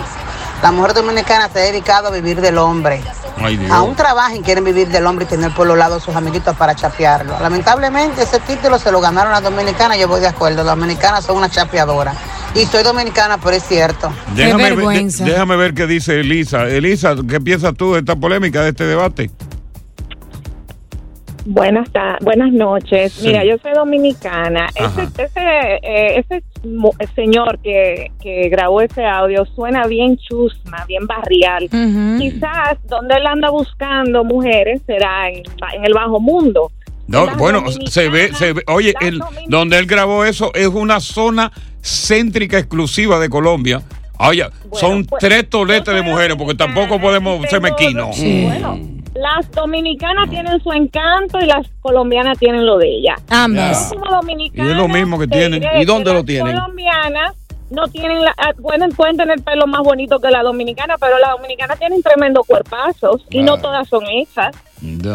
La 0.64 0.72
mujer 0.72 0.94
dominicana 0.94 1.50
se 1.52 1.60
ha 1.60 1.64
dedicado 1.64 2.08
a 2.08 2.12
vivir 2.12 2.40
del 2.40 2.58
hombre. 2.58 3.02
Ay, 3.36 3.58
Dios. 3.58 3.70
Aún 3.70 3.98
trabajan 3.98 4.38
y 4.38 4.42
quieren 4.42 4.64
vivir 4.64 4.88
del 4.88 5.06
hombre 5.06 5.26
y 5.26 5.28
tener 5.28 5.54
por 5.54 5.68
los 5.68 5.78
lados 5.78 6.04
sus 6.04 6.16
amiguitos 6.16 6.56
para 6.56 6.74
chapearlo. 6.74 7.38
Lamentablemente 7.42 8.24
ese 8.24 8.40
título 8.40 8.80
se 8.80 8.90
lo 8.90 9.02
ganaron 9.02 9.34
las 9.34 9.44
dominicanas, 9.44 9.98
yo 10.00 10.08
voy 10.08 10.22
de 10.22 10.28
acuerdo. 10.28 10.64
Las 10.64 10.78
dominicanas 10.78 11.26
son 11.26 11.36
una 11.36 11.50
chapeadora. 11.50 12.14
Y 12.56 12.66
soy 12.66 12.82
dominicana, 12.82 13.40
pero 13.40 13.58
es 13.58 13.64
cierto. 13.64 14.10
Déjame 14.36 14.74
ver, 14.74 15.12
déjame 15.12 15.58
ver 15.58 15.74
qué 15.74 15.86
dice 15.86 16.22
Elisa. 16.22 16.64
Elisa, 16.64 17.14
¿qué 17.28 17.42
piensas 17.42 17.74
tú 17.76 17.94
de 17.94 18.00
esta 18.00 18.16
polémica, 18.16 18.62
de 18.62 18.70
este 18.70 18.86
debate? 18.86 19.32
Buenas, 21.46 21.92
ta- 21.92 22.18
buenas 22.22 22.52
noches. 22.54 23.12
Sí. 23.14 23.28
Mira, 23.28 23.44
yo 23.44 23.58
soy 23.58 23.74
dominicana. 23.74 24.70
Ajá. 24.80 25.04
Ese, 25.04 25.24
ese, 25.24 25.76
eh, 25.84 26.24
ese 26.30 26.44
señor 27.16 27.60
que, 27.60 28.12
que 28.22 28.48
grabó 28.50 28.80
ese 28.82 29.06
audio 29.06 29.46
suena 29.46 29.86
bien 29.88 30.18
chusma, 30.18 30.86
bien 30.88 31.06
barrial. 31.06 31.70
Quizás 31.70 32.78
donde 32.88 33.16
él 33.16 33.28
anda 33.28 33.50
buscando 33.50 34.24
mujeres 34.24 34.82
será 34.86 35.30
en, 35.30 35.44
en 35.74 35.86
el 35.86 35.94
bajo 35.94 36.20
mundo. 36.20 36.72
No, 37.08 37.28
bueno, 37.36 37.66
se 37.90 38.08
ve, 38.08 38.34
se 38.34 38.54
ve, 38.54 38.64
oye, 38.68 38.94
el, 39.02 39.22
donde 39.48 39.78
él 39.78 39.86
grabó 39.86 40.24
eso 40.24 40.52
es 40.54 40.68
una 40.68 41.02
zona 41.02 41.52
céntrica 41.82 42.58
exclusiva 42.58 43.20
de 43.20 43.28
Colombia. 43.30 43.82
Oye, 44.20 44.46
son 44.72 45.06
tres 45.20 45.50
toletes 45.50 45.94
de 45.94 46.02
mujeres, 46.02 46.38
porque 46.38 46.56
tampoco 46.56 47.02
podemos 47.02 47.46
ser 47.50 47.60
mequinos. 47.60 48.18
Bueno, 48.18 48.80
las 49.24 49.50
dominicanas 49.52 50.30
tienen 50.30 50.62
su 50.62 50.72
encanto 50.74 51.40
y 51.40 51.46
las 51.46 51.66
colombianas 51.82 52.38
tienen 52.38 52.66
lo 52.66 52.78
de 52.78 52.90
ellas. 52.90 53.22
Ambas. 53.30 53.92
Yo 53.94 54.00
como 54.02 54.12
dominicana, 54.18 54.68
Y 54.68 54.72
es 54.72 54.78
lo 54.78 54.88
mismo 54.90 55.18
que 55.18 55.28
tienen. 55.28 55.64
¿Y 55.80 55.86
dónde 55.86 56.12
lo 56.12 56.18
las 56.18 56.26
tienen? 56.26 56.54
colombianas 56.56 57.34
no 57.70 57.88
tienen 57.88 58.22
la, 58.22 58.34
ah, 58.38 58.52
pueden, 58.62 58.92
pueden 58.92 59.18
tener 59.18 59.42
pelo 59.42 59.66
más 59.66 59.82
bonito 59.82 60.20
que 60.20 60.30
la 60.30 60.44
dominicana, 60.44 60.96
pero 61.00 61.18
las 61.18 61.32
dominicanas 61.32 61.80
tienen 61.80 62.04
tremendos 62.04 62.46
cuerpazos 62.46 63.26
y 63.32 63.42
no 63.42 63.58
todas 63.58 63.88
son 63.88 64.04
esas. 64.10 64.56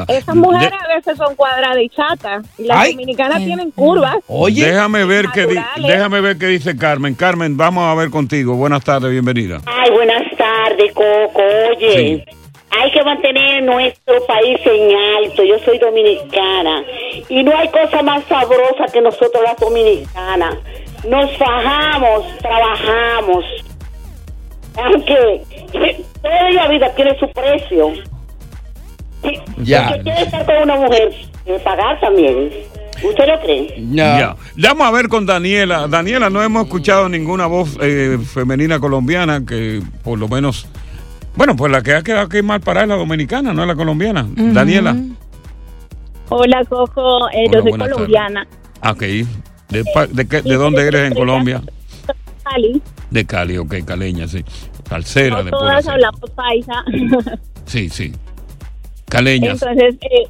Esas 0.09 0.35
mujeres 0.35 0.73
a 0.83 0.97
veces 0.97 1.18
son 1.18 1.37
cuadradas 1.37 1.79
y 1.79 1.90
chatas 1.90 2.47
y 2.59 2.64
las 2.64 2.79
Ay. 2.79 2.92
dominicanas 2.92 3.44
tienen 3.44 3.71
curvas. 3.71 4.16
déjame 4.51 5.05
ver 5.05 5.27
qué 5.35 5.47
di- 5.47 5.61
déjame 5.87 6.23
ver 6.23 6.38
qué 6.38 6.47
dice 6.47 6.75
Carmen. 6.77 7.14
Carmen, 7.14 7.57
vamos 7.59 7.85
a 7.85 7.94
ver 7.94 8.09
contigo. 8.09 8.55
Buenas 8.55 8.83
tardes, 8.83 9.11
bienvenida. 9.11 9.61
Ay, 9.66 9.90
buenas 9.90 10.23
tardes, 10.38 10.92
Coco. 10.94 11.42
Oye, 11.77 12.25
hay 12.70 12.90
que 12.92 13.02
mantener 13.02 13.62
nuestro 13.62 14.24
país 14.26 14.59
en 14.64 14.96
alto. 15.24 15.42
Yo 15.44 15.59
soy 15.64 15.78
dominicana 15.78 16.83
y 17.28 17.42
no 17.42 17.57
hay 17.57 17.68
cosa 17.68 18.02
más 18.02 18.24
sabrosa 18.24 18.87
que 18.92 19.00
nosotros 19.00 19.42
las 19.44 19.57
dominicanas. 19.59 20.57
Nos 21.09 21.37
fajamos, 21.37 22.26
trabajamos. 22.38 23.44
Aunque 24.76 25.42
toda 26.22 26.50
la 26.52 26.68
vida 26.68 26.94
tiene 26.94 27.18
su 27.18 27.28
precio. 27.33 27.92
Si- 29.22 29.40
Ya. 29.64 29.88
El 29.88 29.94
que 29.96 30.02
quiere 30.04 30.22
estar 30.22 30.44
con 30.46 30.57
una 30.62 30.76
mujer, 30.76 31.12
debe 31.44 31.59
pagar 31.61 31.98
también. 32.00 32.50
¿Usted 33.02 33.26
lo 33.28 33.40
cree? 33.40 33.74
Ya. 33.92 34.37
Vamos 34.57 34.87
a 34.87 34.90
ver 34.90 35.09
con 35.09 35.24
Daniela. 35.24 35.87
Daniela, 35.88 36.31
no 36.31 36.42
hemos 36.42 36.64
escuchado 36.64 37.09
ninguna 37.09 37.46
voz 37.46 37.76
eh, 37.81 38.18
femenina 38.33 38.78
colombiana 38.81 39.44
que 39.46 39.81
por 40.04 40.18
lo 40.18 40.28
menos... 40.28 40.66
Bueno, 41.38 41.55
pues 41.55 41.70
la 41.70 41.83
que 41.83 41.94
ha 41.94 42.03
quedado 42.03 42.27
aquí 42.27 42.42
mal 42.42 42.61
para 42.61 42.83
es 42.83 42.88
la 42.88 42.96
dominicana, 42.96 43.55
no 43.55 43.62
es 43.62 43.68
la 43.68 43.77
colombiana. 43.77 44.27
Daniela. 44.35 44.96
Hola, 46.31 46.64
Coco. 46.68 47.29
Eh, 47.31 47.44
Hola, 47.48 47.53
yo 47.53 47.62
soy 47.62 47.72
colombiana. 47.79 48.46
Ah, 48.81 48.90
Ok. 48.90 49.03
¿De, 49.68 49.85
pa- 49.94 50.09
de, 50.09 50.27
qué- 50.27 50.42
de 50.42 50.55
dónde 50.57 50.85
eres 50.88 51.12
en 51.12 51.14
Colombia? 51.14 51.62
Cali. 52.42 52.83
De 53.11 53.24
Cali, 53.24 53.57
ok, 53.57 53.72
caleña, 53.85 54.27
sí. 54.27 54.44
Salsera 54.88 55.37
No 55.38 55.44
de 55.44 55.51
todas 55.53 55.87
hablamos 55.87 56.29
paisa. 56.31 56.83
Sí, 57.66 57.88
sí. 57.88 58.12
Caleñas. 59.09 59.62
Entonces, 59.62 59.94
eh, 60.01 60.27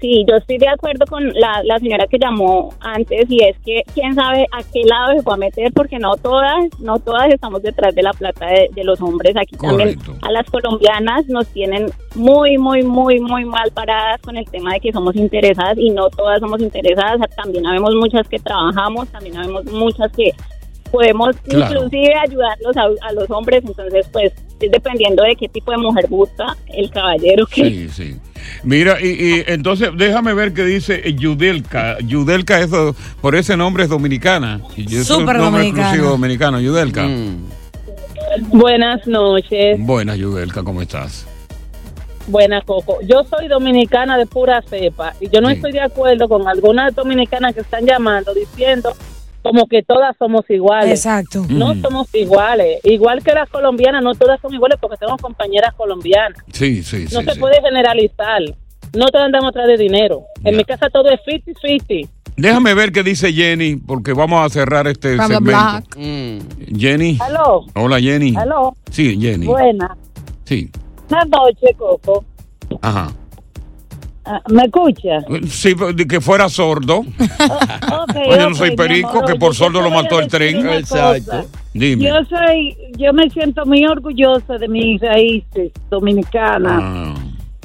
sí, 0.00 0.24
yo 0.28 0.36
estoy 0.36 0.58
de 0.58 0.68
acuerdo 0.68 1.04
con 1.06 1.28
la, 1.34 1.62
la 1.64 1.78
señora 1.78 2.06
que 2.06 2.18
llamó 2.18 2.70
antes 2.80 3.26
y 3.28 3.42
es 3.42 3.56
que 3.64 3.82
quién 3.94 4.14
sabe 4.14 4.46
a 4.52 4.62
qué 4.72 4.82
lado 4.84 5.14
se 5.18 5.22
va 5.22 5.34
a 5.34 5.36
meter 5.36 5.72
porque 5.72 5.98
no 5.98 6.16
todas, 6.16 6.64
no 6.80 6.98
todas 6.98 7.28
estamos 7.32 7.62
detrás 7.62 7.94
de 7.94 8.02
la 8.02 8.12
plata 8.12 8.46
de, 8.46 8.68
de 8.74 8.84
los 8.84 9.00
hombres. 9.00 9.36
Aquí 9.36 9.56
también 9.56 9.98
a 10.22 10.30
las 10.30 10.46
colombianas 10.50 11.26
nos 11.28 11.46
tienen 11.48 11.86
muy, 12.14 12.58
muy, 12.58 12.82
muy, 12.82 13.20
muy 13.20 13.44
mal 13.44 13.70
paradas 13.72 14.20
con 14.22 14.36
el 14.36 14.44
tema 14.50 14.74
de 14.74 14.80
que 14.80 14.92
somos 14.92 15.16
interesadas 15.16 15.76
y 15.78 15.90
no 15.90 16.08
todas 16.10 16.40
somos 16.40 16.60
interesadas. 16.60 17.18
También 17.36 17.66
habemos 17.66 17.94
muchas 17.94 18.26
que 18.28 18.38
trabajamos, 18.38 19.08
también 19.08 19.36
habemos 19.36 19.64
muchas 19.66 20.10
que 20.12 20.32
podemos 20.90 21.36
Claro. 21.38 21.74
inclusive 21.74 22.14
ayudarlos 22.14 22.76
a, 22.76 23.08
a 23.08 23.12
los 23.12 23.30
hombres. 23.30 23.62
Entonces, 23.66 24.08
pues, 24.12 24.32
es 24.60 24.70
dependiendo 24.70 25.22
de 25.22 25.36
qué 25.36 25.48
tipo 25.48 25.70
de 25.70 25.78
mujer 25.78 26.06
busca 26.08 26.56
el 26.68 26.90
caballero 26.90 27.46
que... 27.46 27.64
Sí, 27.64 27.88
sí. 27.88 28.16
Mira, 28.64 29.00
y, 29.00 29.06
y 29.06 29.44
entonces 29.46 29.90
déjame 29.96 30.34
ver 30.34 30.52
qué 30.52 30.64
dice 30.64 31.14
Yudelka. 31.14 31.98
Yudelka 32.00 32.60
es, 32.60 32.70
por 33.20 33.34
ese 33.34 33.56
nombre 33.56 33.84
es 33.84 33.88
dominicana. 33.90 34.60
Y 34.76 34.84
es 34.96 35.10
un 35.10 35.20
Súper 35.20 35.36
nombre 35.36 35.58
dominicana. 35.62 35.82
exclusivo 35.88 36.10
dominicano, 36.10 36.60
Yudelka. 36.60 37.08
Buenas 38.48 39.06
noches, 39.06 39.78
Buenas, 39.78 40.18
Yudelka, 40.18 40.62
¿cómo 40.62 40.82
estás? 40.82 41.26
buena 42.28 42.60
Coco. 42.60 42.98
Yo 43.02 43.22
soy 43.24 43.46
dominicana 43.46 44.18
de 44.18 44.26
pura 44.26 44.60
cepa 44.68 45.14
y 45.20 45.28
yo 45.28 45.40
no 45.40 45.48
estoy 45.48 45.70
de 45.70 45.80
acuerdo 45.80 46.28
con 46.28 46.48
algunas 46.48 46.92
dominicanas 46.92 47.54
que 47.54 47.60
están 47.60 47.86
llamando 47.86 48.34
diciendo 48.34 48.92
como 49.50 49.66
que 49.66 49.82
todas 49.82 50.16
somos 50.18 50.48
iguales. 50.50 50.90
Exacto. 50.90 51.44
No 51.48 51.74
Mm. 51.74 51.82
somos 51.82 52.12
iguales. 52.14 52.80
Igual 52.84 53.22
que 53.22 53.32
las 53.32 53.48
colombianas, 53.48 54.02
no 54.02 54.14
todas 54.14 54.40
son 54.40 54.52
iguales 54.52 54.76
porque 54.80 54.96
tenemos 54.96 55.20
compañeras 55.20 55.72
colombianas. 55.76 56.38
Sí, 56.52 56.82
sí, 56.82 57.04
No 57.12 57.20
sí. 57.20 57.24
se 57.26 57.32
sí. 57.34 57.38
puede 57.40 57.60
generalizar. 57.62 58.42
No 58.92 59.06
todas 59.06 59.26
andamos 59.26 59.50
atrás 59.50 59.66
de 59.68 59.76
dinero. 59.76 60.22
En 60.42 60.56
mi 60.56 60.64
casa 60.64 60.88
todo 60.90 61.08
es 61.10 61.20
50-50. 61.26 62.08
Déjame 62.36 62.74
ver 62.74 62.92
qué 62.92 63.02
dice 63.02 63.32
Jenny, 63.32 63.76
porque 63.76 64.12
vamos 64.12 64.44
a 64.44 64.48
cerrar 64.50 64.86
este 64.88 65.16
From 65.16 65.28
the 65.28 65.34
segmento. 65.36 65.60
block. 65.94 66.78
Jenny. 66.78 67.18
Aló. 67.20 67.64
Hola, 67.74 68.00
Jenny. 68.00 68.34
Aló. 68.36 68.74
Sí, 68.90 69.18
Jenny. 69.20 69.46
Buena. 69.46 69.96
Sí. 70.44 70.70
Buenas 71.08 71.28
noches, 71.28 71.70
Coco. 71.78 72.24
Ajá. 72.82 73.12
Ah, 74.26 74.42
¿Me 74.50 74.64
escucha? 74.64 75.20
Sí, 75.48 75.74
de 75.94 76.06
que 76.06 76.20
fuera 76.20 76.48
sordo. 76.48 77.00
Oye, 78.28 78.38
no 78.38 78.54
soy 78.54 78.70
ok, 78.70 78.72
mi 78.72 78.76
perico, 78.76 79.10
amor, 79.10 79.24
que 79.24 79.34
por 79.36 79.52
yo 79.52 79.64
sordo 79.64 79.80
lo 79.80 79.90
mató 79.90 80.18
el 80.18 80.26
tren. 80.26 80.62
cosa. 80.62 81.14
Dime. 81.72 82.04
Yo 82.04 82.14
soy, 82.28 82.76
yo 82.96 83.12
me 83.12 83.30
siento 83.30 83.64
muy 83.66 83.86
orgullosa 83.86 84.58
de 84.58 84.66
mis 84.66 85.00
raíces 85.00 85.70
dominicanas. 85.90 86.80
Ah. 86.82 87.14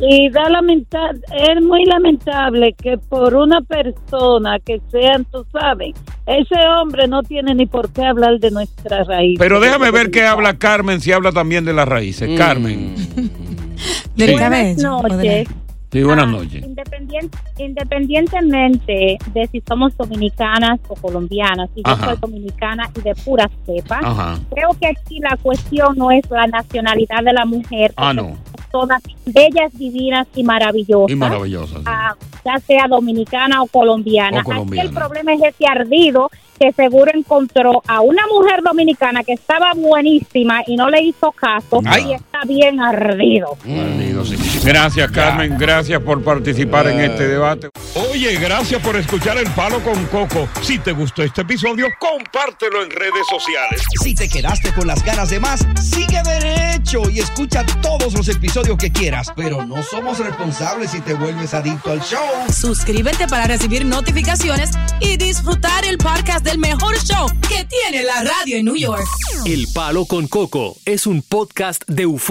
Y 0.04 0.30
da 0.30 0.50
lamenta 0.50 1.12
es 1.12 1.64
muy 1.64 1.86
lamentable 1.86 2.74
que 2.74 2.98
por 2.98 3.36
una 3.36 3.62
persona 3.62 4.58
que 4.60 4.82
sean, 4.92 5.26
tú 5.26 5.46
sabes, 5.52 5.96
ese 6.26 6.56
hombre 6.80 7.08
no 7.08 7.22
tiene 7.22 7.54
ni 7.54 7.68
por 7.68 7.92
qué 7.92 8.04
hablar 8.04 8.40
de 8.40 8.50
nuestra 8.50 9.04
raíz. 9.04 9.38
Pero 9.38 9.60
déjame 9.60 9.92
ver 9.92 10.10
qué 10.10 10.26
habla 10.26 10.58
Carmen, 10.58 11.02
si 11.02 11.12
habla 11.12 11.32
también 11.32 11.66
de 11.66 11.74
las 11.74 11.88
raíces. 11.88 12.36
Carmen. 12.38 12.96
Buenas 14.16 14.78
noches. 14.78 15.48
Sí, 15.92 16.04
buenas 16.04 16.28
noches. 16.28 16.64
Independien- 16.66 17.30
independientemente 17.58 19.18
de 19.34 19.48
si 19.52 19.62
somos 19.68 19.96
dominicanas 19.98 20.80
o 20.88 20.96
colombianas, 20.96 21.70
si 21.76 21.82
yo 21.86 21.96
soy 21.98 22.16
dominicana 22.18 22.90
y 22.98 23.02
de 23.02 23.14
pura 23.16 23.50
cepa, 23.66 24.00
Ajá. 24.02 24.40
creo 24.54 24.70
que 24.80 24.88
aquí 24.88 25.20
la 25.20 25.36
cuestión 25.38 25.98
no 25.98 26.12
es 26.12 26.22
la 26.30 26.48
nacionalidad 26.48 27.24
de 27.24 27.34
la 27.34 27.46
mujer, 27.46 27.94
Ah, 27.98 28.14
no. 28.14 28.38
todas 28.72 29.02
bellas, 29.26 29.74
divinas 29.78 30.28
y 30.36 30.44
maravillosas. 30.44 31.12
Y 31.12 31.16
maravillosas. 31.16 31.80
sí. 31.80 31.84
ah, 31.86 32.16
ya 32.46 32.58
sea 32.60 32.88
dominicana 32.88 33.62
o 33.62 33.68
colombiana. 33.68 34.40
O 34.42 34.44
colombiana. 34.44 34.90
Aquí 34.90 34.96
el 34.96 34.96
problema 34.98 35.34
es 35.34 35.54
ese 35.54 35.66
ardido 35.68 36.30
que 36.58 36.72
seguro 36.74 37.12
encontró 37.14 37.82
a 37.88 38.02
una 38.02 38.24
mujer 38.32 38.62
dominicana 38.64 39.24
que 39.24 39.34
estaba 39.34 39.74
buenísima 39.76 40.62
y 40.68 40.76
no 40.76 40.90
le 40.90 41.02
hizo 41.02 41.32
caso 41.32 41.82
Ay. 41.86 42.12
y 42.12 42.14
está 42.42 42.46
bien 42.48 42.80
ardido. 42.80 43.58
Perdido, 43.64 44.26
sí. 44.26 44.36
Gracias, 44.64 45.12
Carmen. 45.12 45.58
Gracias 45.58 46.02
por 46.02 46.24
participar 46.24 46.88
en 46.88 47.00
este 47.00 47.28
debate. 47.28 47.70
Oye, 48.12 48.36
gracias 48.38 48.82
por 48.82 48.96
escuchar 48.96 49.38
El 49.38 49.50
Palo 49.52 49.80
con 49.82 50.06
Coco. 50.08 50.48
Si 50.62 50.80
te 50.80 50.92
gustó 50.92 51.24
este 51.24 51.42
episodio, 51.42 51.88
compártelo 52.00 52.84
en 52.84 52.90
redes 52.90 53.26
sociales. 53.30 53.82
Si 54.02 54.16
te 54.16 54.30
quedaste 54.30 54.74
con 54.74 54.88
las 54.88 55.04
ganas 55.04 55.30
de 55.30 55.40
más, 55.40 55.66
sigue 55.82 56.22
derecho 56.24 57.10
y 57.10 57.20
escucha 57.20 57.66
todos 57.82 58.14
los 58.14 58.28
episodios 58.28 58.78
que 58.78 58.92
quieras. 58.92 59.32
Pero 59.36 59.66
no 59.66 59.84
somos 59.84 60.20
responsables 60.20 60.92
si 60.92 61.02
te 61.02 61.14
vuelves 61.14 61.54
adicto 61.54 61.92
al 61.92 62.02
show. 62.02 62.20
Suscríbete 62.52 63.28
para 63.28 63.46
recibir 63.46 63.86
notificaciones 63.86 64.72
y 65.00 65.18
disfrutar 65.18 65.86
el 65.86 65.98
podcast 65.98 66.46
del 66.46 66.58
mejor 66.58 66.98
show 67.00 67.28
que 67.48 67.66
tiene 67.66 68.04
la 68.04 68.24
radio 68.24 68.58
en 68.58 68.66
New 68.66 68.76
York. 68.76 69.06
El 69.46 69.68
Palo 69.74 70.06
con 70.06 70.28
Coco 70.28 70.76
es 70.86 71.08
un 71.08 71.22
podcast 71.22 71.84
de 71.88 72.04
euforia. 72.04 72.31